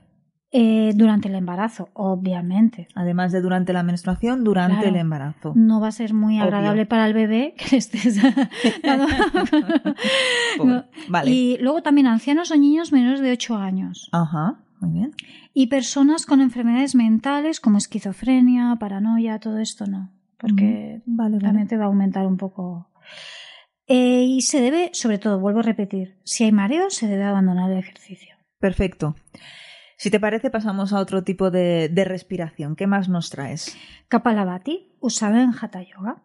Eh, 0.50 0.92
durante 0.96 1.28
el 1.28 1.36
embarazo, 1.36 1.90
obviamente. 1.94 2.88
Además 2.96 3.30
de 3.30 3.40
durante 3.40 3.72
la 3.72 3.84
menstruación, 3.84 4.42
durante 4.42 4.88
el 4.88 4.96
embarazo. 4.96 5.52
No 5.54 5.80
va 5.80 5.88
a 5.88 5.92
ser 5.92 6.12
muy 6.12 6.40
agradable 6.40 6.86
para 6.86 7.06
el 7.06 7.14
bebé 7.14 7.54
que 7.56 7.76
estés. 7.76 8.20
Vale. 11.08 11.30
Y 11.30 11.58
luego 11.58 11.82
también 11.82 12.08
ancianos 12.08 12.50
o 12.50 12.56
niños 12.56 12.92
menores 12.92 13.20
de 13.20 13.30
8 13.30 13.56
años. 13.56 14.08
Ajá, 14.10 14.56
muy 14.80 14.90
bien. 14.90 15.12
Y 15.52 15.68
personas 15.68 16.26
con 16.26 16.40
enfermedades 16.40 16.96
mentales 16.96 17.60
como 17.60 17.78
esquizofrenia, 17.78 18.74
paranoia, 18.80 19.38
todo 19.38 19.58
esto 19.58 19.86
no. 19.86 20.10
Porque 20.36 21.00
vale, 21.06 21.38
también 21.38 21.68
te 21.68 21.76
va 21.76 21.84
a 21.84 21.86
aumentar 21.86 22.26
un 22.26 22.36
poco 22.36 22.88
eh, 23.86 24.24
y 24.26 24.42
se 24.42 24.60
debe, 24.60 24.90
sobre 24.92 25.18
todo, 25.18 25.38
vuelvo 25.38 25.60
a 25.60 25.64
repetir, 25.64 26.18
si 26.24 26.44
hay 26.44 26.52
mareo, 26.52 26.90
se 26.90 27.06
debe 27.06 27.24
abandonar 27.24 27.70
el 27.70 27.78
ejercicio. 27.78 28.36
Perfecto. 28.58 29.14
Si 29.96 30.10
te 30.10 30.20
parece, 30.20 30.50
pasamos 30.50 30.92
a 30.92 30.98
otro 30.98 31.22
tipo 31.22 31.50
de, 31.50 31.90
respiración. 32.06 32.76
¿Qué 32.76 32.86
más 32.86 33.08
nos 33.08 33.30
traes? 33.30 33.76
Kapalabhati, 34.08 34.92
usada 35.00 35.42
en 35.42 35.52
Hatha 35.58 35.82
Yoga. 35.82 36.22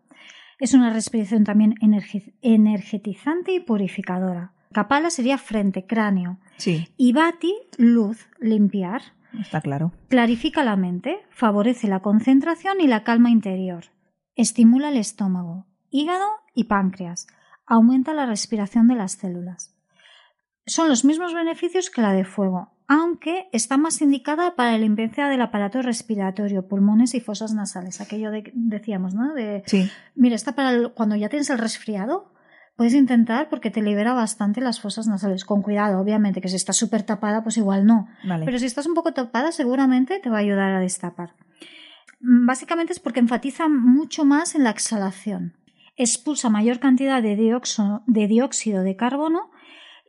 Es 0.57 0.73
una 0.73 0.91
respiración 0.91 1.43
también 1.43 1.75
energetizante 1.81 3.53
y 3.53 3.59
purificadora. 3.59 4.53
Kapala 4.73 5.09
sería 5.09 5.37
frente, 5.37 5.85
cráneo. 5.85 6.39
Sí. 6.57 6.89
Y 6.97 7.13
Bhati, 7.13 7.55
luz, 7.77 8.27
limpiar. 8.39 9.01
Está 9.39 9.61
claro. 9.61 9.93
Clarifica 10.09 10.63
la 10.63 10.75
mente, 10.75 11.19
favorece 11.29 11.87
la 11.87 12.01
concentración 12.01 12.81
y 12.81 12.87
la 12.87 13.03
calma 13.03 13.29
interior. 13.29 13.85
Estimula 14.35 14.89
el 14.89 14.97
estómago, 14.97 15.65
hígado 15.89 16.27
y 16.53 16.65
páncreas 16.65 17.27
aumenta 17.65 18.13
la 18.13 18.25
respiración 18.25 18.87
de 18.87 18.95
las 18.95 19.13
células. 19.13 19.75
Son 20.65 20.89
los 20.89 21.05
mismos 21.05 21.33
beneficios 21.33 21.89
que 21.89 22.01
la 22.01 22.13
de 22.13 22.25
fuego, 22.25 22.73
aunque 22.87 23.47
está 23.51 23.77
más 23.77 24.01
indicada 24.01 24.55
para 24.55 24.71
la 24.73 24.79
limpieza 24.79 25.27
del 25.29 25.41
aparato 25.41 25.81
respiratorio, 25.81 26.67
pulmones 26.67 27.13
y 27.15 27.21
fosas 27.21 27.53
nasales. 27.53 28.01
Aquello 28.01 28.31
de, 28.31 28.51
decíamos, 28.53 29.13
¿no? 29.13 29.33
De, 29.33 29.63
sí. 29.65 29.89
Mira, 30.15 30.35
está 30.35 30.53
para 30.53 30.89
cuando 30.89 31.15
ya 31.15 31.29
tienes 31.29 31.49
el 31.51 31.59
resfriado, 31.59 32.33
puedes 32.75 32.93
intentar 32.93 33.49
porque 33.49 33.71
te 33.71 33.81
libera 33.81 34.13
bastante 34.13 34.61
las 34.61 34.81
fosas 34.81 35.07
nasales. 35.07 35.45
Con 35.45 35.61
cuidado, 35.61 35.99
obviamente, 35.99 36.41
que 36.41 36.49
si 36.49 36.55
estás 36.55 36.77
súper 36.77 37.03
tapada, 37.03 37.43
pues 37.43 37.57
igual 37.57 37.85
no. 37.85 38.07
Pero 38.45 38.57
si 38.57 38.65
estás 38.65 38.87
un 38.87 38.95
poco 38.95 39.13
tapada, 39.13 39.51
seguramente 39.51 40.19
te 40.19 40.29
va 40.29 40.37
a 40.37 40.41
ayudar 40.41 40.71
a 40.73 40.79
destapar. 40.79 41.35
Básicamente 42.19 42.93
es 42.93 42.99
porque 42.99 43.19
enfatiza 43.19 43.69
mucho 43.69 44.25
más 44.25 44.55
en 44.55 44.63
la 44.63 44.71
exhalación 44.71 45.58
expulsa 45.99 46.49
mayor 46.49 46.79
cantidad 46.79 47.21
de, 47.21 47.35
dióxido 47.35 48.83
de 48.83 48.95
carbono 48.95 49.51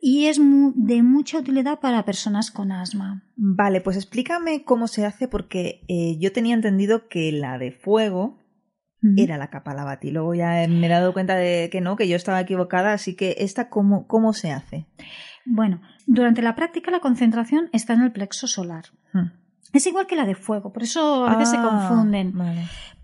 y 0.01 0.25
es 0.25 0.39
de 0.39 1.03
mucha 1.03 1.37
utilidad 1.37 1.79
para 1.79 2.05
personas 2.05 2.49
con 2.49 2.71
asma. 2.71 3.23
Vale, 3.35 3.81
pues 3.81 3.97
explícame 3.97 4.63
cómo 4.63 4.87
se 4.87 5.05
hace 5.05 5.27
porque 5.27 5.83
eh, 5.87 6.17
yo 6.19 6.31
tenía 6.31 6.55
entendido 6.55 7.07
que 7.07 7.31
la 7.31 7.59
de 7.59 7.71
fuego 7.71 8.39
era 9.17 9.37
la 9.37 9.49
capa 9.49 9.99
y 10.01 10.11
Luego 10.11 10.35
ya 10.35 10.67
me 10.67 10.85
he 10.85 10.89
dado 10.89 11.11
cuenta 11.13 11.35
de 11.35 11.69
que 11.71 11.81
no, 11.81 11.95
que 11.95 12.07
yo 12.07 12.15
estaba 12.15 12.39
equivocada, 12.39 12.93
así 12.93 13.15
que 13.15 13.35
esta 13.39 13.67
cómo, 13.67 14.07
cómo 14.07 14.33
se 14.33 14.51
hace. 14.51 14.85
Bueno, 15.43 15.81
durante 16.05 16.43
la 16.43 16.55
práctica 16.55 16.91
la 16.91 16.99
concentración 16.99 17.69
está 17.73 17.93
en 17.93 18.01
el 18.01 18.11
plexo 18.11 18.47
solar. 18.47 18.85
Hmm. 19.11 19.31
Es 19.73 19.87
igual 19.87 20.05
que 20.05 20.15
la 20.15 20.25
de 20.25 20.35
fuego, 20.35 20.71
por 20.71 20.83
eso 20.83 21.25
a 21.25 21.35
veces 21.35 21.51
se 21.51 21.57
ah, 21.57 21.87
confunden. 21.89 22.33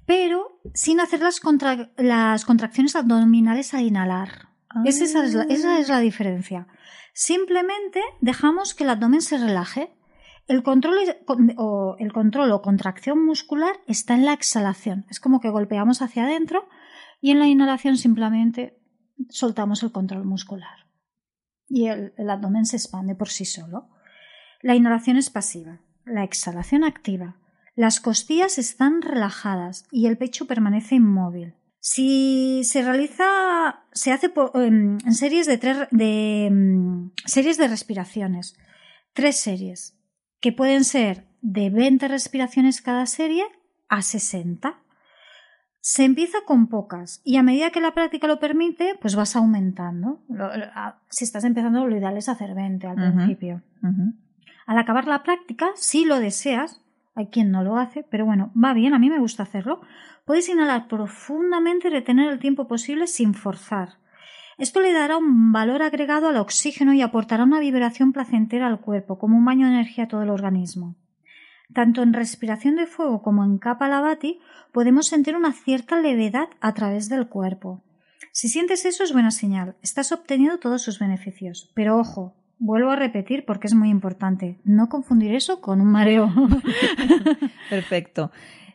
Pero 0.08 0.62
sin 0.74 1.02
hacer 1.02 1.20
las, 1.20 1.42
las 1.98 2.46
contracciones 2.46 2.96
abdominales 2.96 3.74
al 3.74 3.82
inhalar. 3.82 4.48
esa, 4.86 5.04
es 5.04 5.34
la, 5.34 5.44
esa 5.44 5.80
es 5.80 5.90
la 5.90 6.00
diferencia. 6.00 6.68
Simplemente 7.14 8.02
dejamos 8.22 8.74
que 8.74 8.86
el 8.86 8.90
abdomen 8.90 9.22
se 9.22 9.38
relaje. 9.38 9.94
El 10.48 10.64
control, 10.64 10.96
o, 11.58 11.98
el 12.00 12.14
control 12.14 12.52
o 12.54 12.62
contracción 12.62 13.24
muscular 13.26 13.76
está 13.86 14.14
en 14.14 14.24
la 14.24 14.32
exhalación. 14.32 15.06
Es 15.10 15.20
como 15.20 15.42
que 15.42 15.50
golpeamos 15.50 16.02
hacia 16.02 16.24
adentro 16.24 16.70
y 17.20 17.32
en 17.32 17.40
la 17.40 17.48
inhalación 17.48 17.98
simplemente 17.98 18.80
soltamos 19.28 19.84
el 19.84 19.92
control 19.92 20.24
muscular. 20.24 20.88
Y 21.68 21.88
el, 21.88 22.14
el 22.18 22.30
abdomen 22.30 22.66
se 22.66 22.78
expande 22.78 23.14
por 23.14 23.28
sí 23.28 23.44
solo. 23.44 23.90
La 24.62 24.76
inhalación 24.76 25.18
es 25.18 25.30
pasiva, 25.30 25.82
la 26.06 26.24
exhalación 26.24 26.86
activa. 26.86 27.36
Las 27.78 28.00
costillas 28.00 28.58
están 28.58 29.04
relajadas 29.04 29.86
y 29.92 30.08
el 30.08 30.18
pecho 30.18 30.48
permanece 30.48 30.96
inmóvil. 30.96 31.54
Si 31.80 32.64
se 32.64 32.82
realiza, 32.82 33.84
se 33.92 34.12
hace 34.12 34.34
em, 34.56 34.98
en, 35.06 35.14
series 35.14 35.46
de, 35.46 35.60
tres, 35.60 35.88
de 35.92 36.48
em, 36.48 37.12
series 37.26 37.60
de 37.60 37.68
respiraciones, 37.68 38.58
tres 39.14 39.40
series, 39.40 39.96
que 40.42 40.52
pueden 40.52 40.84
ser 40.86 41.28
de 41.42 41.70
20 41.70 42.08
respiraciones 42.08 42.82
cada 42.82 43.06
serie 43.06 43.44
a 43.90 44.02
60. 44.02 44.82
Se 45.80 46.04
empieza 46.04 46.40
con 46.48 46.70
pocas 46.70 47.22
y 47.24 47.38
a 47.38 47.44
medida 47.44 47.70
que 47.70 47.80
la 47.80 47.94
práctica 47.94 48.26
lo 48.26 48.40
permite, 48.40 48.98
pues 49.00 49.16
vas 49.16 49.36
aumentando. 49.36 50.24
Si 51.12 51.26
estás 51.26 51.44
empezando, 51.44 51.86
lo 51.86 51.96
ideal 51.96 52.18
es 52.18 52.28
hacer 52.28 52.56
20 52.56 52.88
al 52.88 52.96
principio. 52.96 53.62
Al 54.66 54.80
acabar 54.80 55.06
la 55.06 55.22
práctica, 55.22 55.68
si 55.76 56.06
lo 56.06 56.20
deseas, 56.20 56.82
hay 57.18 57.28
quien 57.28 57.50
no 57.50 57.64
lo 57.64 57.78
hace, 57.78 58.04
pero 58.04 58.26
bueno, 58.26 58.52
va 58.56 58.76
bien, 58.76 58.94
a 58.94 59.00
mí 59.00 59.10
me 59.10 59.18
gusta 59.18 59.42
hacerlo, 59.42 59.82
puedes 60.24 60.48
inhalar 60.50 60.88
profundamente 60.88 61.88
y 61.88 61.92
retener 61.92 62.32
el 62.32 62.38
tiempo 62.38 62.68
posible 62.68 63.08
sin 63.08 63.34
forzar. 63.34 63.98
Esto 64.60 64.82
le 64.82 64.94
dará 64.94 65.18
un 65.18 65.52
valor 65.52 65.82
agregado 65.82 66.30
al 66.30 66.38
oxígeno 66.38 66.94
y 66.94 67.02
aportará 67.02 67.44
una 67.44 67.60
vibración 67.60 68.14
placentera 68.14 68.68
al 68.68 68.82
cuerpo, 68.82 69.18
como 69.18 69.36
un 69.36 69.46
baño 69.46 69.66
de 69.66 69.74
energía 69.74 70.04
a 70.04 70.08
todo 70.08 70.22
el 70.22 70.30
organismo. 70.30 70.96
Tanto 71.74 72.04
en 72.04 72.14
respiración 72.14 72.76
de 72.76 72.86
fuego 72.86 73.24
como 73.24 73.44
en 73.44 73.58
Kapalabhati 73.58 74.40
podemos 74.72 75.08
sentir 75.08 75.36
una 75.36 75.54
cierta 75.54 76.00
levedad 76.00 76.50
a 76.62 76.74
través 76.76 77.10
del 77.10 77.28
cuerpo. 77.28 77.84
Si 78.32 78.48
sientes 78.48 78.86
eso 78.86 79.04
es 79.04 79.12
buena 79.12 79.32
señal, 79.32 79.76
estás 79.82 80.12
obteniendo 80.12 80.60
todos 80.60 80.84
sus 80.84 81.00
beneficios. 81.00 81.72
Pero 81.74 81.98
ojo, 81.98 82.36
vuelvo 82.60 82.92
a 82.92 82.96
repetir 82.96 83.46
porque 83.46 83.68
es 83.68 83.74
muy 83.74 83.90
importante, 83.90 84.60
no 84.64 84.90
confundir 84.90 85.34
eso 85.36 85.62
con 85.62 85.82
un 85.82 85.92
mareo. 85.92 86.32
Perfecto. 87.70 88.32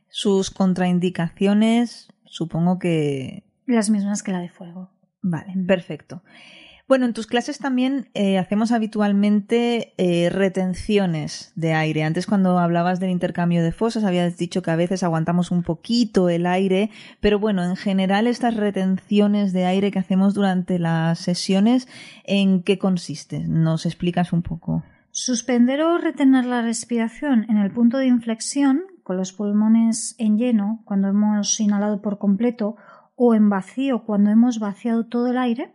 Sus 0.08 0.50
contraindicaciones, 0.50 2.12
supongo 2.24 2.78
que... 2.78 3.44
Las 3.66 3.90
mismas 3.90 4.22
que 4.22 4.32
la 4.32 4.40
de 4.40 4.48
fuego. 4.48 4.90
Vale, 5.22 5.54
perfecto. 5.66 6.22
Bueno, 6.92 7.06
en 7.06 7.14
tus 7.14 7.26
clases 7.26 7.58
también 7.58 8.10
eh, 8.12 8.36
hacemos 8.36 8.70
habitualmente 8.70 9.94
eh, 9.96 10.28
retenciones 10.28 11.50
de 11.56 11.72
aire. 11.72 12.04
Antes 12.04 12.26
cuando 12.26 12.58
hablabas 12.58 13.00
del 13.00 13.08
intercambio 13.08 13.62
de 13.62 13.72
fosas 13.72 14.04
habías 14.04 14.36
dicho 14.36 14.60
que 14.60 14.72
a 14.72 14.76
veces 14.76 15.02
aguantamos 15.02 15.50
un 15.50 15.62
poquito 15.62 16.28
el 16.28 16.44
aire, 16.44 16.90
pero 17.20 17.38
bueno, 17.38 17.64
en 17.64 17.76
general 17.76 18.26
estas 18.26 18.58
retenciones 18.58 19.54
de 19.54 19.64
aire 19.64 19.90
que 19.90 20.00
hacemos 20.00 20.34
durante 20.34 20.78
las 20.78 21.18
sesiones, 21.18 21.88
¿en 22.24 22.62
qué 22.62 22.76
consiste? 22.76 23.38
¿Nos 23.48 23.86
explicas 23.86 24.34
un 24.34 24.42
poco? 24.42 24.84
Suspender 25.12 25.80
o 25.80 25.96
retener 25.96 26.44
la 26.44 26.60
respiración 26.60 27.46
en 27.48 27.56
el 27.56 27.70
punto 27.70 27.96
de 27.96 28.08
inflexión, 28.08 28.82
con 29.02 29.16
los 29.16 29.32
pulmones 29.32 30.14
en 30.18 30.36
lleno, 30.36 30.82
cuando 30.84 31.08
hemos 31.08 31.58
inhalado 31.58 32.02
por 32.02 32.18
completo, 32.18 32.76
o 33.16 33.34
en 33.34 33.48
vacío, 33.48 34.04
cuando 34.04 34.28
hemos 34.28 34.58
vaciado 34.58 35.06
todo 35.06 35.28
el 35.28 35.38
aire, 35.38 35.72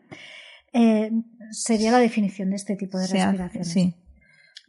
eh, 0.73 1.11
sería 1.51 1.91
la 1.91 1.99
definición 1.99 2.49
de 2.49 2.55
este 2.55 2.75
tipo 2.75 2.97
de 2.97 3.07
respiraciones. 3.07 3.95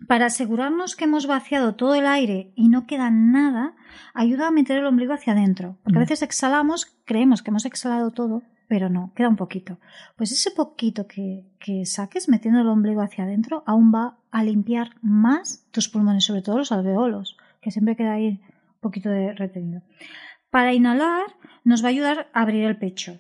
Para 0.07 0.27
asegurarnos 0.27 0.95
que 0.95 1.05
hemos 1.05 1.27
vaciado 1.27 1.75
todo 1.75 1.95
el 1.97 2.07
aire 2.07 2.53
y 2.55 2.69
no 2.69 2.87
queda 2.87 3.11
nada, 3.11 3.75
ayuda 4.15 4.47
a 4.47 4.51
meter 4.53 4.79
el 4.79 4.87
ombligo 4.87 5.13
hacia 5.13 5.33
adentro. 5.33 5.77
Porque 5.83 5.99
a 5.99 6.01
mm. 6.01 6.05
veces 6.05 6.23
exhalamos, 6.23 6.87
creemos 7.05 7.43
que 7.43 7.51
hemos 7.51 7.65
exhalado 7.65 8.13
todo, 8.13 8.43
pero 8.69 8.91
no, 8.91 9.13
queda 9.17 9.29
un 9.29 9.37
poquito. 9.37 9.79
Pues 10.17 10.31
ese 10.31 10.53
poquito 10.53 11.09
que, 11.09 11.45
que, 11.59 11.85
saques 11.85 12.29
metiendo 12.29 12.61
el 12.61 12.69
ombligo 12.69 13.01
hacia 13.01 13.25
adentro 13.25 13.65
aún 13.67 13.93
va 13.93 14.19
a 14.31 14.45
limpiar 14.45 14.91
más 15.03 15.67
tus 15.73 15.89
pulmones, 15.89 16.25
sobre 16.25 16.43
todo 16.43 16.59
los 16.59 16.71
alveolos, 16.71 17.37
que 17.61 17.73
siempre 17.73 17.97
queda 17.97 18.13
ahí 18.13 18.29
un 18.29 18.81
poquito 18.81 19.11
de 19.11 19.33
retenido. 19.33 19.83
Para 20.51 20.75
inhalar 20.75 21.27
nos 21.65 21.83
va 21.83 21.89
a 21.89 21.91
ayudar 21.91 22.31
a 22.33 22.43
abrir 22.43 22.65
el 22.65 22.79
pecho. 22.79 23.19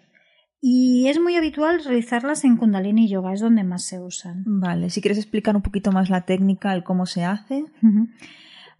Y 0.61 1.07
es 1.09 1.21
muy 1.21 1.37
habitual 1.37 1.85
realizarlas 1.85 2.45
en 2.45 2.57
Kundalini 2.57 3.09
Yoga, 3.09 3.33
es 3.33 3.41
donde 3.41 3.63
más 3.63 3.85
se 3.85 4.01
usan. 4.01 4.43
Vale, 4.45 4.91
si 4.91 5.01
quieres 5.01 5.19
explicar 5.19 5.55
un 5.55 5.63
poquito 5.63 5.93
más 5.93 6.11
la 6.11 6.23
técnica, 6.23 6.75
el 6.75 6.83
cómo 6.83 7.07
se 7.07 7.25
hace. 7.25 7.67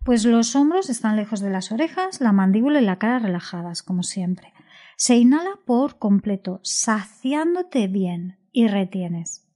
Pues 0.05 0.25
los 0.25 0.57
hombros 0.57 0.91
están 0.91 1.17
lejos 1.17 1.41
de 1.41 1.51
las 1.51 1.71
orejas, 1.71 2.21
la 2.21 2.33
mandíbula 2.33 2.81
y 2.81 2.85
la 2.85 2.99
cara 2.99 3.21
relajadas, 3.21 3.83
como 3.83 4.03
siempre. 4.03 4.53
Se 4.97 5.17
inhala 5.17 5.61
por 5.65 5.99
completo, 5.99 6.61
saciándote 6.65 7.87
bien 7.87 8.39
y 8.51 8.67
retienes. 8.67 9.47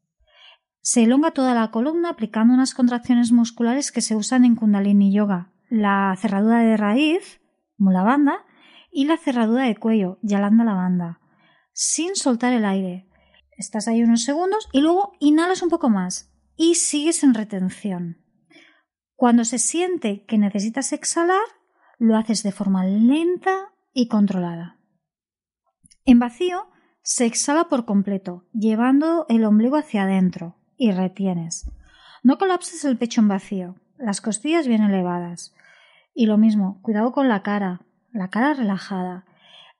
Se 0.81 1.05
elonga 1.05 1.33
toda 1.33 1.55
la 1.55 1.71
columna 1.73 2.11
aplicando 2.11 2.55
unas 2.55 2.75
contracciones 2.75 3.33
musculares 3.33 3.91
que 3.91 4.01
se 4.01 4.15
usan 4.15 4.45
en 4.45 4.55
Kundalini 4.55 5.13
Yoga. 5.13 5.51
La 5.69 6.15
cerradura 6.17 6.61
de 6.61 6.77
raíz, 6.77 7.41
banda, 7.79 8.45
y 8.93 9.07
la 9.07 9.17
cerradura 9.17 9.65
de 9.65 9.77
cuello, 9.77 10.19
Yalanda 10.23 10.65
banda 10.65 11.22
sin 11.73 12.17
soltar 12.17 12.53
el 12.53 12.65
aire. 12.65 13.09
Estás 13.57 13.89
ahí 13.89 14.03
unos 14.03 14.25
segundos 14.25 14.69
y 14.73 14.81
luego 14.81 15.13
inhalas 15.21 15.63
un 15.63 15.69
poco 15.69 15.89
más 15.89 16.33
y 16.57 16.75
sigues 16.77 17.23
en 17.23 17.35
retención. 17.35 18.19
Cuando 19.15 19.45
se 19.45 19.59
siente 19.59 20.25
que 20.25 20.39
necesitas 20.39 20.93
exhalar, 20.93 21.43
lo 21.99 22.17
haces 22.17 22.43
de 22.43 22.53
forma 22.53 22.85
lenta 22.85 23.73
y 23.93 24.09
controlada. 24.09 24.79
En 26.05 26.19
vacío, 26.19 26.69
se 27.03 27.27
exhala 27.27 27.69
por 27.69 27.85
completo, 27.85 28.49
llevando 28.53 29.27
el 29.29 29.45
ombligo 29.45 29.77
hacia 29.77 30.05
adentro 30.05 30.57
y 30.77 30.93
retienes. 30.93 31.71
No 32.23 32.39
colapses 32.39 32.85
el 32.85 32.97
pecho 32.97 33.21
en 33.21 33.29
vacío, 33.29 33.77
las 33.99 34.21
costillas 34.21 34.67
bien 34.67 34.83
elevadas. 34.83 35.55
Y 36.15 36.27
lo 36.27 36.39
mismo, 36.39 36.81
cuidado 36.83 37.13
con 37.13 37.29
la 37.29 37.43
cara, 37.43 37.83
la 38.13 38.29
cara 38.29 38.55
relajada. 38.55 39.25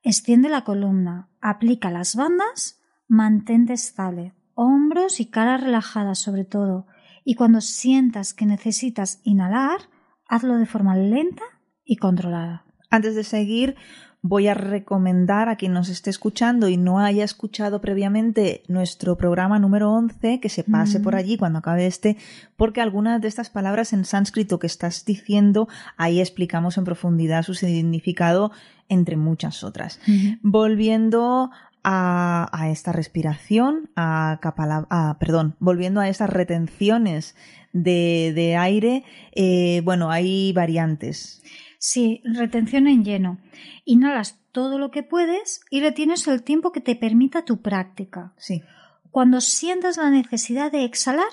Extiende 0.01 0.49
la 0.49 0.63
columna, 0.63 1.29
aplica 1.43 1.91
las 1.91 2.15
bandas, 2.15 2.81
mantente 3.07 3.73
estable, 3.73 4.33
hombros 4.55 5.19
y 5.19 5.25
cara 5.25 5.57
relajadas 5.57 6.17
sobre 6.17 6.45
todo, 6.45 6.87
y 7.25 7.35
cuando 7.35 7.59
sientas 7.59 8.33
que 8.33 8.45
necesitas 8.45 9.19
inhalar, 9.23 9.81
hazlo 10.25 10.57
de 10.57 10.65
forma 10.65 10.95
lenta 10.95 11.43
y 11.83 11.97
controlada. 11.97 12.65
Antes 12.89 13.15
de 13.15 13.25
seguir, 13.25 13.75
voy 14.23 14.47
a 14.47 14.53
recomendar 14.53 15.49
a 15.49 15.57
quien 15.57 15.73
nos 15.73 15.89
esté 15.89 16.09
escuchando 16.09 16.69
y 16.69 16.77
no 16.77 16.99
haya 16.99 17.25
escuchado 17.25 17.81
previamente 17.81 18.63
nuestro 18.69 19.17
programa 19.17 19.59
número 19.59 19.91
11 19.91 20.39
que 20.39 20.47
se 20.47 20.63
pase 20.63 21.01
por 21.01 21.15
allí 21.15 21.35
cuando 21.35 21.59
acabe 21.59 21.85
este, 21.85 22.15
porque 22.55 22.79
algunas 22.79 23.21
de 23.21 23.27
estas 23.27 23.49
palabras 23.49 23.91
en 23.91 24.05
sánscrito 24.05 24.59
que 24.59 24.67
estás 24.67 25.03
diciendo, 25.03 25.67
ahí 25.97 26.21
explicamos 26.21 26.77
en 26.77 26.85
profundidad 26.85 27.43
su 27.43 27.53
significado, 27.53 28.53
entre 28.87 29.17
muchas 29.17 29.61
otras. 29.61 29.99
Volviendo 30.41 31.51
a, 31.83 32.69
esta 32.71 32.93
respiración, 32.93 33.89
a, 33.97 35.17
perdón, 35.19 35.55
volviendo 35.59 35.99
a 35.99 36.07
estas 36.07 36.29
retenciones 36.29 37.35
de, 37.73 38.55
aire, 38.57 39.03
eh, 39.33 39.81
bueno, 39.83 40.11
hay 40.11 40.53
variantes. 40.53 41.41
Sí, 41.85 42.21
retención 42.23 42.87
en 42.87 43.03
lleno. 43.03 43.41
Inhalas 43.83 44.39
todo 44.53 44.79
lo 44.79 44.89
que 44.89 45.03
puedes 45.03 45.59
y 45.69 45.81
retienes 45.81 46.25
el 46.29 46.41
tiempo 46.41 46.71
que 46.71 46.79
te 46.79 46.95
permita 46.95 47.43
tu 47.43 47.61
práctica. 47.61 48.33
Sí. 48.37 48.63
Cuando 49.11 49.41
sientas 49.41 49.97
la 49.97 50.09
necesidad 50.09 50.71
de 50.71 50.85
exhalar, 50.85 51.27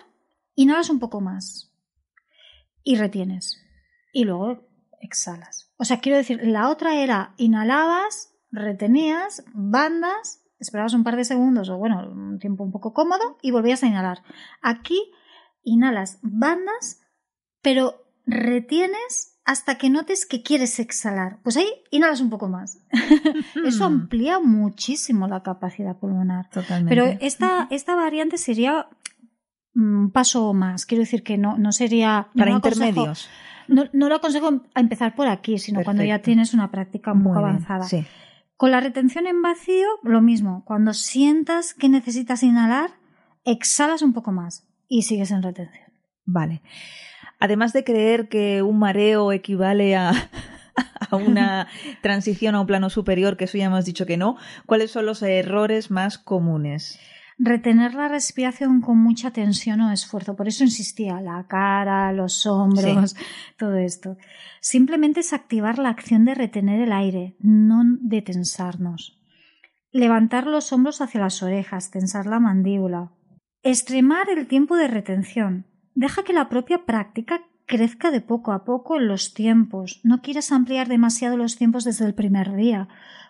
inhalas 0.57 0.91
un 0.91 0.99
poco 0.99 1.21
más 1.21 1.73
y 2.83 2.97
retienes. 2.97 3.63
Y 4.13 4.25
luego 4.25 4.67
exhalas. 5.01 5.73
O 5.77 5.85
sea, 5.85 6.01
quiero 6.01 6.19
decir, 6.19 6.41
la 6.43 6.69
otra 6.69 6.97
era 6.97 7.33
inhalabas, 7.37 8.35
retenías, 8.51 9.45
bandas, 9.55 10.43
esperabas 10.59 10.95
un 10.95 11.05
par 11.05 11.15
de 11.15 11.23
segundos 11.23 11.69
o 11.69 11.79
bueno, 11.79 12.11
un 12.11 12.41
tiempo 12.41 12.65
un 12.65 12.73
poco 12.73 12.93
cómodo 12.93 13.39
y 13.41 13.53
volvías 13.53 13.85
a 13.85 13.87
inhalar. 13.87 14.25
Aquí 14.63 15.13
inhalas 15.63 16.19
bandas, 16.23 17.01
pero 17.63 18.03
retienes 18.27 19.30
hasta 19.51 19.79
que 19.79 19.91
notes 19.91 20.27
que 20.27 20.43
quieres 20.43 20.79
exhalar. 20.79 21.39
Pues 21.43 21.57
ahí 21.57 21.67
inhalas 21.91 22.21
un 22.21 22.31
poco 22.31 22.49
más. 22.49 22.79
Eso 23.67 23.85
amplía 23.85 24.39
muchísimo 24.39 25.27
la 25.27 25.43
capacidad 25.43 25.97
pulmonar. 25.97 26.49
Totalmente. 26.51 26.89
Pero 26.89 27.19
esta, 27.21 27.67
esta 27.71 27.97
variante 27.97 28.39
sería 28.39 28.87
un 29.75 30.13
paso 30.13 30.55
más. 30.55 30.87
Quiero 30.87 31.03
decir 31.03 31.25
que 31.25 31.37
no, 31.37 31.59
no 31.59 31.73
sería. 31.73 32.29
Para 32.37 32.53
intermedios. 32.53 33.29
No, 33.67 33.87
no, 33.93 34.09
lo 34.09 34.15
aconsejo 34.15 34.63
a 34.73 34.81
empezar 34.81 35.17
por 35.17 35.27
aquí, 35.27 35.59
sino 35.59 35.83
cuando 35.83 36.05
ya 36.05 36.21
tienes 36.21 36.55
una 36.55 36.71
práctica 36.71 37.13
un 37.13 37.25
poco 37.25 37.39
avanzada. 37.41 37.89
Con 38.57 38.71
la 38.71 38.79
retención 38.79 39.27
en 39.27 39.43
vacío, 39.43 39.89
lo 40.05 40.23
mismo. 40.23 40.63
Cuando 40.65 40.93
sientas 40.93 41.75
que 41.75 41.89
necesitas 41.89 42.45
inhalar, 42.45 42.91
exhalas 43.45 44.03
un 44.03 44.13
poco 44.13 44.31
más 44.31 44.69
y 44.87 45.03
sigues 45.03 45.33
en 45.33 45.43
retención. 45.43 45.89
Vale 46.25 46.63
además 47.41 47.73
de 47.73 47.83
creer 47.83 48.29
que 48.29 48.63
un 48.63 48.79
mareo 48.79 49.33
equivale 49.33 49.97
a, 49.97 50.13
una 51.13 51.67
transición 52.03 52.55
a 52.55 52.61
un 52.61 52.67
plano 52.67 52.91
superior, 52.91 53.37
que 53.37 53.45
eso 53.45 53.59
ya 53.59 53.67
hemos 53.67 53.85
dicho 53.85 54.07
que 54.07 54.17
no, 54.17 54.37
¿cuáles 54.67 54.93
son 54.93 55.07
los 55.07 55.23
errores 55.23 55.91
más 55.91 56.19
comunes? 56.19 57.01
Retener 57.39 57.95
la 57.95 58.09
respiración 58.09 58.83
con 58.83 58.99
mucha 58.99 59.31
tensión 59.31 59.81
o 59.81 59.91
esfuerzo. 59.91 60.37
Por 60.37 60.47
eso 60.47 60.63
insistía, 60.63 61.23
la 61.23 61.47
cara, 61.49 62.13
los 62.13 62.45
hombros, 62.45 63.17
todo 63.57 63.77
esto. 63.77 64.19
Simplemente 64.61 65.21
es 65.21 65.33
activar 65.33 65.79
la 65.79 65.89
acción 65.89 66.27
de 66.27 66.35
retener 66.35 66.83
el 66.83 66.93
aire, 66.93 67.37
no 67.41 67.83
de 67.85 68.21
tensarnos. 68.21 69.17
levantar 69.93 70.47
los 70.47 70.73
hombros 70.73 71.01
hacia 71.01 71.21
las 71.21 71.43
orejas, 71.43 71.91
tensar 71.91 72.27
la 72.27 72.39
mandíbula. 72.39 73.11
Extremar 73.63 74.29
el 74.29 74.47
tiempo 74.47 74.77
de 74.77 74.87
retención. 74.87 75.70
Deja 75.95 76.23
que 76.23 76.33
la 76.33 76.49
propia 76.49 76.85
práctica 76.85 77.43
crezca 77.67 78.11
de 78.11 78.21
poco 78.21 78.53
a 78.53 78.65
poco 78.65 78.97
en 78.97 79.07
los 79.07 79.33
tiempos. 79.33 80.01
No 80.03 80.23
quieras 80.23 80.51
ampliar 80.51 80.89
demasiado 80.89 81.37
los 81.37 81.57
tiempos 81.57 81.85
desde 81.85 82.05
el 82.05 82.15
primer 82.15 82.55
día, 82.57 82.89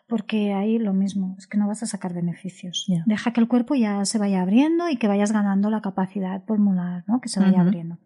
porque 0.08 0.54
ahí 0.54 0.78
lo 0.78 0.94
mismo, 0.94 1.36
es 1.38 1.46
que 1.46 1.58
no 1.58 1.68
vas 1.68 1.82
a 1.82 1.86
sacar 1.86 2.14
beneficios. 2.14 2.86
Deja 3.06 3.32
que 3.32 3.40
el 3.40 3.48
cuerpo 3.48 3.74
ya 3.74 4.04
se 4.04 4.18
vaya 4.18 4.40
abriendo 4.40 4.88
y 4.88 4.96
que 4.96 5.08
vayas 5.08 5.30
ganando 5.30 5.70
la 5.70 5.82
capacidad 5.82 6.44
pulmonar, 6.44 7.04
¿no? 7.06 7.20
que 7.20 7.28
se 7.28 7.38
vaya 7.38 7.60
abriendo. 7.60 7.98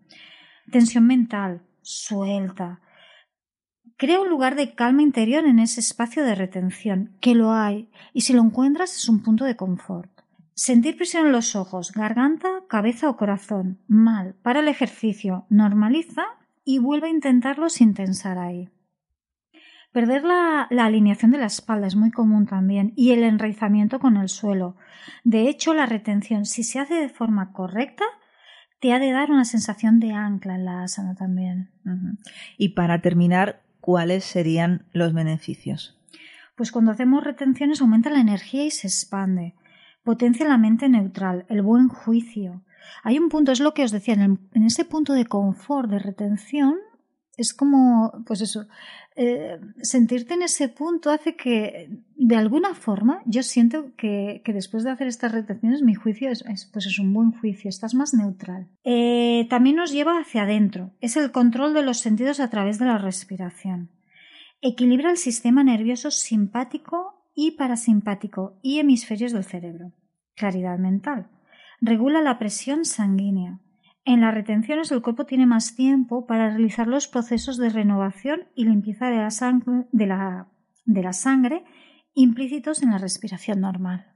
Tensión 0.70 1.06
mental, 1.06 1.62
suelta. 1.82 2.80
Crea 3.96 4.20
un 4.20 4.28
lugar 4.28 4.56
de 4.56 4.74
calma 4.74 5.02
interior 5.02 5.46
en 5.46 5.60
ese 5.60 5.78
espacio 5.80 6.24
de 6.24 6.34
retención, 6.34 7.16
que 7.20 7.34
lo 7.34 7.52
hay, 7.52 7.90
y 8.12 8.22
si 8.22 8.32
lo 8.32 8.42
encuentras 8.42 8.96
es 8.96 9.08
un 9.08 9.22
punto 9.22 9.44
de 9.44 9.56
confort. 9.56 10.13
Sentir 10.54 10.96
presión 10.96 11.26
en 11.26 11.32
los 11.32 11.56
ojos, 11.56 11.90
garganta, 11.92 12.48
cabeza 12.68 13.08
o 13.10 13.16
corazón. 13.16 13.80
Mal. 13.88 14.36
Para 14.42 14.60
el 14.60 14.68
ejercicio. 14.68 15.46
Normaliza 15.50 16.24
y 16.64 16.78
vuelve 16.78 17.08
a 17.08 17.10
intentarlo 17.10 17.68
sin 17.68 17.92
tensar 17.94 18.38
ahí. 18.38 18.70
Perder 19.92 20.24
la, 20.24 20.66
la, 20.70 20.86
alineación 20.86 21.30
de 21.30 21.38
la 21.38 21.46
espalda 21.46 21.86
es 21.86 21.94
muy 21.94 22.10
común 22.10 22.46
también 22.46 22.92
y 22.96 23.12
el 23.12 23.22
enraizamiento 23.22 23.98
con 23.98 24.16
el 24.16 24.28
suelo. 24.28 24.76
De 25.22 25.48
hecho, 25.48 25.74
la 25.74 25.86
retención, 25.86 26.46
si 26.46 26.64
se 26.64 26.80
hace 26.80 26.94
de 26.94 27.08
forma 27.08 27.52
correcta, 27.52 28.04
te 28.80 28.92
ha 28.92 28.98
de 28.98 29.12
dar 29.12 29.30
una 29.30 29.44
sensación 29.44 29.98
de 29.98 30.12
ancla 30.12 30.56
en 30.56 30.64
la 30.64 30.82
asana 30.82 31.14
también. 31.14 31.70
Y 32.58 32.70
para 32.70 33.00
terminar, 33.00 33.62
¿cuáles 33.80 34.24
serían 34.24 34.84
los 34.92 35.14
beneficios? 35.14 35.98
Pues 36.56 36.70
cuando 36.70 36.92
hacemos 36.92 37.24
retenciones 37.24 37.80
aumenta 37.80 38.10
la 38.10 38.20
energía 38.20 38.64
y 38.64 38.70
se 38.70 38.86
expande. 38.86 39.54
Potencia 40.04 40.46
la 40.46 40.58
mente 40.58 40.88
neutral, 40.88 41.46
el 41.48 41.62
buen 41.62 41.88
juicio. 41.88 42.62
Hay 43.02 43.18
un 43.18 43.30
punto, 43.30 43.52
es 43.52 43.60
lo 43.60 43.72
que 43.72 43.84
os 43.84 43.90
decía, 43.90 44.14
en, 44.14 44.38
ese 44.64 44.84
punto 44.84 45.14
de 45.14 45.24
confort, 45.24 45.90
de 45.90 45.98
retención, 45.98 46.76
es 47.36 47.54
como, 47.54 48.12
pues 48.26 48.42
eso, 48.42 48.66
eh, 49.16 49.58
sentirte 49.80 50.34
en 50.34 50.42
ese 50.42 50.68
punto 50.68 51.10
hace 51.10 51.34
que, 51.36 51.88
de 52.16 52.36
alguna 52.36 52.74
forma, 52.74 53.22
yo 53.24 53.42
siento 53.42 53.92
que, 53.96 54.42
después 54.46 54.84
de 54.84 54.90
hacer 54.90 55.06
estas 55.08 55.32
retenciones, 55.32 55.82
mi 55.82 55.94
juicio 55.94 56.30
es, 56.30 56.44
pues 56.70 56.86
es 56.86 56.98
un 56.98 57.12
buen 57.12 57.32
juicio, 57.32 57.70
estás 57.70 57.94
más 57.94 58.12
neutral. 58.12 58.68
Eh, 58.84 59.46
también 59.48 59.76
nos 59.76 59.90
lleva 59.90 60.20
hacia 60.20 60.42
adentro, 60.42 60.90
es 61.00 61.16
el 61.16 61.32
control 61.32 61.74
de 61.74 61.82
los 61.82 61.98
sentidos 61.98 62.40
a 62.40 62.50
través 62.50 62.78
de 62.78 62.84
la 62.84 62.98
respiración. 62.98 63.88
Equilibra 64.60 65.10
el 65.10 65.18
sistema 65.18 65.64
nervioso 65.64 66.10
simpático 66.10 67.13
y 67.34 67.52
parasimpático 67.52 68.58
y 68.62 68.78
hemisferios 68.78 69.32
del 69.32 69.44
cerebro. 69.44 69.92
Claridad 70.34 70.78
mental. 70.78 71.28
Regula 71.80 72.20
la 72.20 72.38
presión 72.38 72.84
sanguínea. 72.84 73.60
En 74.04 74.20
las 74.20 74.34
retenciones 74.34 74.92
el 74.92 75.02
cuerpo 75.02 75.24
tiene 75.24 75.46
más 75.46 75.74
tiempo 75.74 76.26
para 76.26 76.50
realizar 76.50 76.86
los 76.86 77.08
procesos 77.08 77.56
de 77.56 77.70
renovación 77.70 78.44
y 78.54 78.64
limpieza 78.64 79.08
de 79.08 79.16
la 79.16 79.30
sangre, 79.30 79.86
de 79.92 80.06
la, 80.06 80.48
de 80.84 81.02
la 81.02 81.12
sangre 81.12 81.64
implícitos 82.14 82.82
en 82.82 82.90
la 82.90 82.98
respiración 82.98 83.60
normal. 83.60 84.14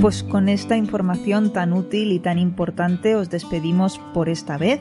Pues 0.00 0.22
con 0.22 0.48
esta 0.48 0.76
información 0.76 1.52
tan 1.52 1.72
útil 1.72 2.12
y 2.12 2.18
tan 2.18 2.38
importante 2.38 3.16
os 3.16 3.30
despedimos 3.30 3.98
por 4.12 4.28
esta 4.28 4.58
vez. 4.58 4.80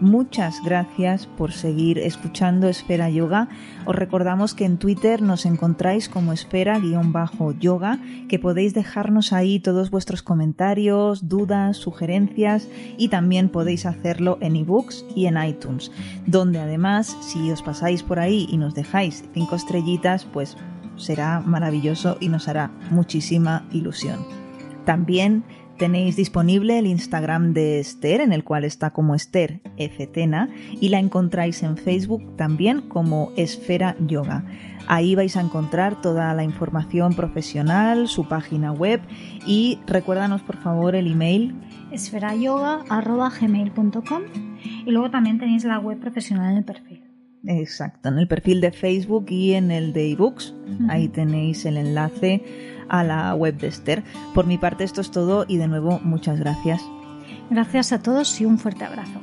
Muchas 0.00 0.62
gracias 0.62 1.26
por 1.26 1.52
seguir 1.52 1.98
escuchando 1.98 2.68
Esfera 2.68 3.08
Yoga. 3.08 3.48
Os 3.86 3.96
recordamos 3.96 4.52
que 4.52 4.66
en 4.66 4.76
Twitter 4.76 5.22
nos 5.22 5.46
encontráis 5.46 6.10
como 6.10 6.34
esfera-yoga, 6.34 7.98
que 8.28 8.38
podéis 8.38 8.74
dejarnos 8.74 9.32
ahí 9.32 9.58
todos 9.58 9.90
vuestros 9.90 10.22
comentarios, 10.22 11.28
dudas, 11.28 11.78
sugerencias 11.78 12.68
y 12.98 13.08
también 13.08 13.48
podéis 13.48 13.86
hacerlo 13.86 14.36
en 14.42 14.56
ebooks 14.56 15.06
y 15.14 15.26
en 15.26 15.42
iTunes, 15.42 15.90
donde 16.26 16.58
además 16.58 17.16
si 17.22 17.50
os 17.50 17.62
pasáis 17.62 18.02
por 18.02 18.18
ahí 18.18 18.46
y 18.50 18.58
nos 18.58 18.74
dejáis 18.74 19.24
cinco 19.32 19.56
estrellitas, 19.56 20.26
pues 20.26 20.58
será 20.96 21.40
maravilloso 21.40 22.18
y 22.20 22.28
nos 22.28 22.48
hará 22.48 22.70
muchísima 22.90 23.66
ilusión. 23.72 24.26
También 24.84 25.42
tenéis 25.76 26.16
disponible 26.16 26.78
el 26.78 26.86
Instagram 26.86 27.52
de 27.52 27.80
Esther, 27.80 28.20
en 28.20 28.32
el 28.32 28.44
cual 28.44 28.64
está 28.64 28.90
como 28.90 29.14
Esther 29.14 29.60
Ftena, 29.76 30.48
y 30.80 30.88
la 30.88 30.98
encontráis 30.98 31.62
en 31.62 31.76
Facebook 31.76 32.36
también 32.36 32.82
como 32.82 33.32
Esfera 33.36 33.96
Yoga. 34.00 34.44
Ahí 34.88 35.14
vais 35.14 35.36
a 35.36 35.40
encontrar 35.40 36.00
toda 36.00 36.32
la 36.34 36.44
información 36.44 37.14
profesional, 37.14 38.08
su 38.08 38.28
página 38.28 38.72
web 38.72 39.00
y 39.46 39.78
recuérdanos 39.86 40.42
por 40.42 40.56
favor 40.56 40.94
el 40.94 41.10
email 41.10 41.54
esferayoga.gmail.com 41.90 44.22
y 44.84 44.90
luego 44.90 45.10
también 45.10 45.38
tenéis 45.38 45.64
la 45.64 45.78
web 45.78 45.98
profesional 45.98 46.52
en 46.52 46.58
el 46.58 46.64
perfil. 46.64 47.02
Exacto, 47.48 48.08
en 48.08 48.18
el 48.18 48.26
perfil 48.26 48.60
de 48.60 48.72
Facebook 48.72 49.26
y 49.28 49.54
en 49.54 49.70
el 49.70 49.92
de 49.92 50.10
ebooks. 50.12 50.54
Ahí 50.88 51.08
tenéis 51.08 51.64
el 51.64 51.76
enlace 51.76 52.42
a 52.88 53.04
la 53.04 53.34
web 53.34 53.56
de 53.58 53.68
Esther. 53.68 54.02
Por 54.34 54.46
mi 54.46 54.58
parte 54.58 54.84
esto 54.84 55.00
es 55.00 55.10
todo 55.10 55.44
y 55.48 55.56
de 55.56 55.68
nuevo 55.68 56.00
muchas 56.02 56.38
gracias. 56.38 56.82
Gracias 57.50 57.92
a 57.92 58.02
todos 58.02 58.40
y 58.40 58.44
un 58.44 58.58
fuerte 58.58 58.84
abrazo. 58.84 59.20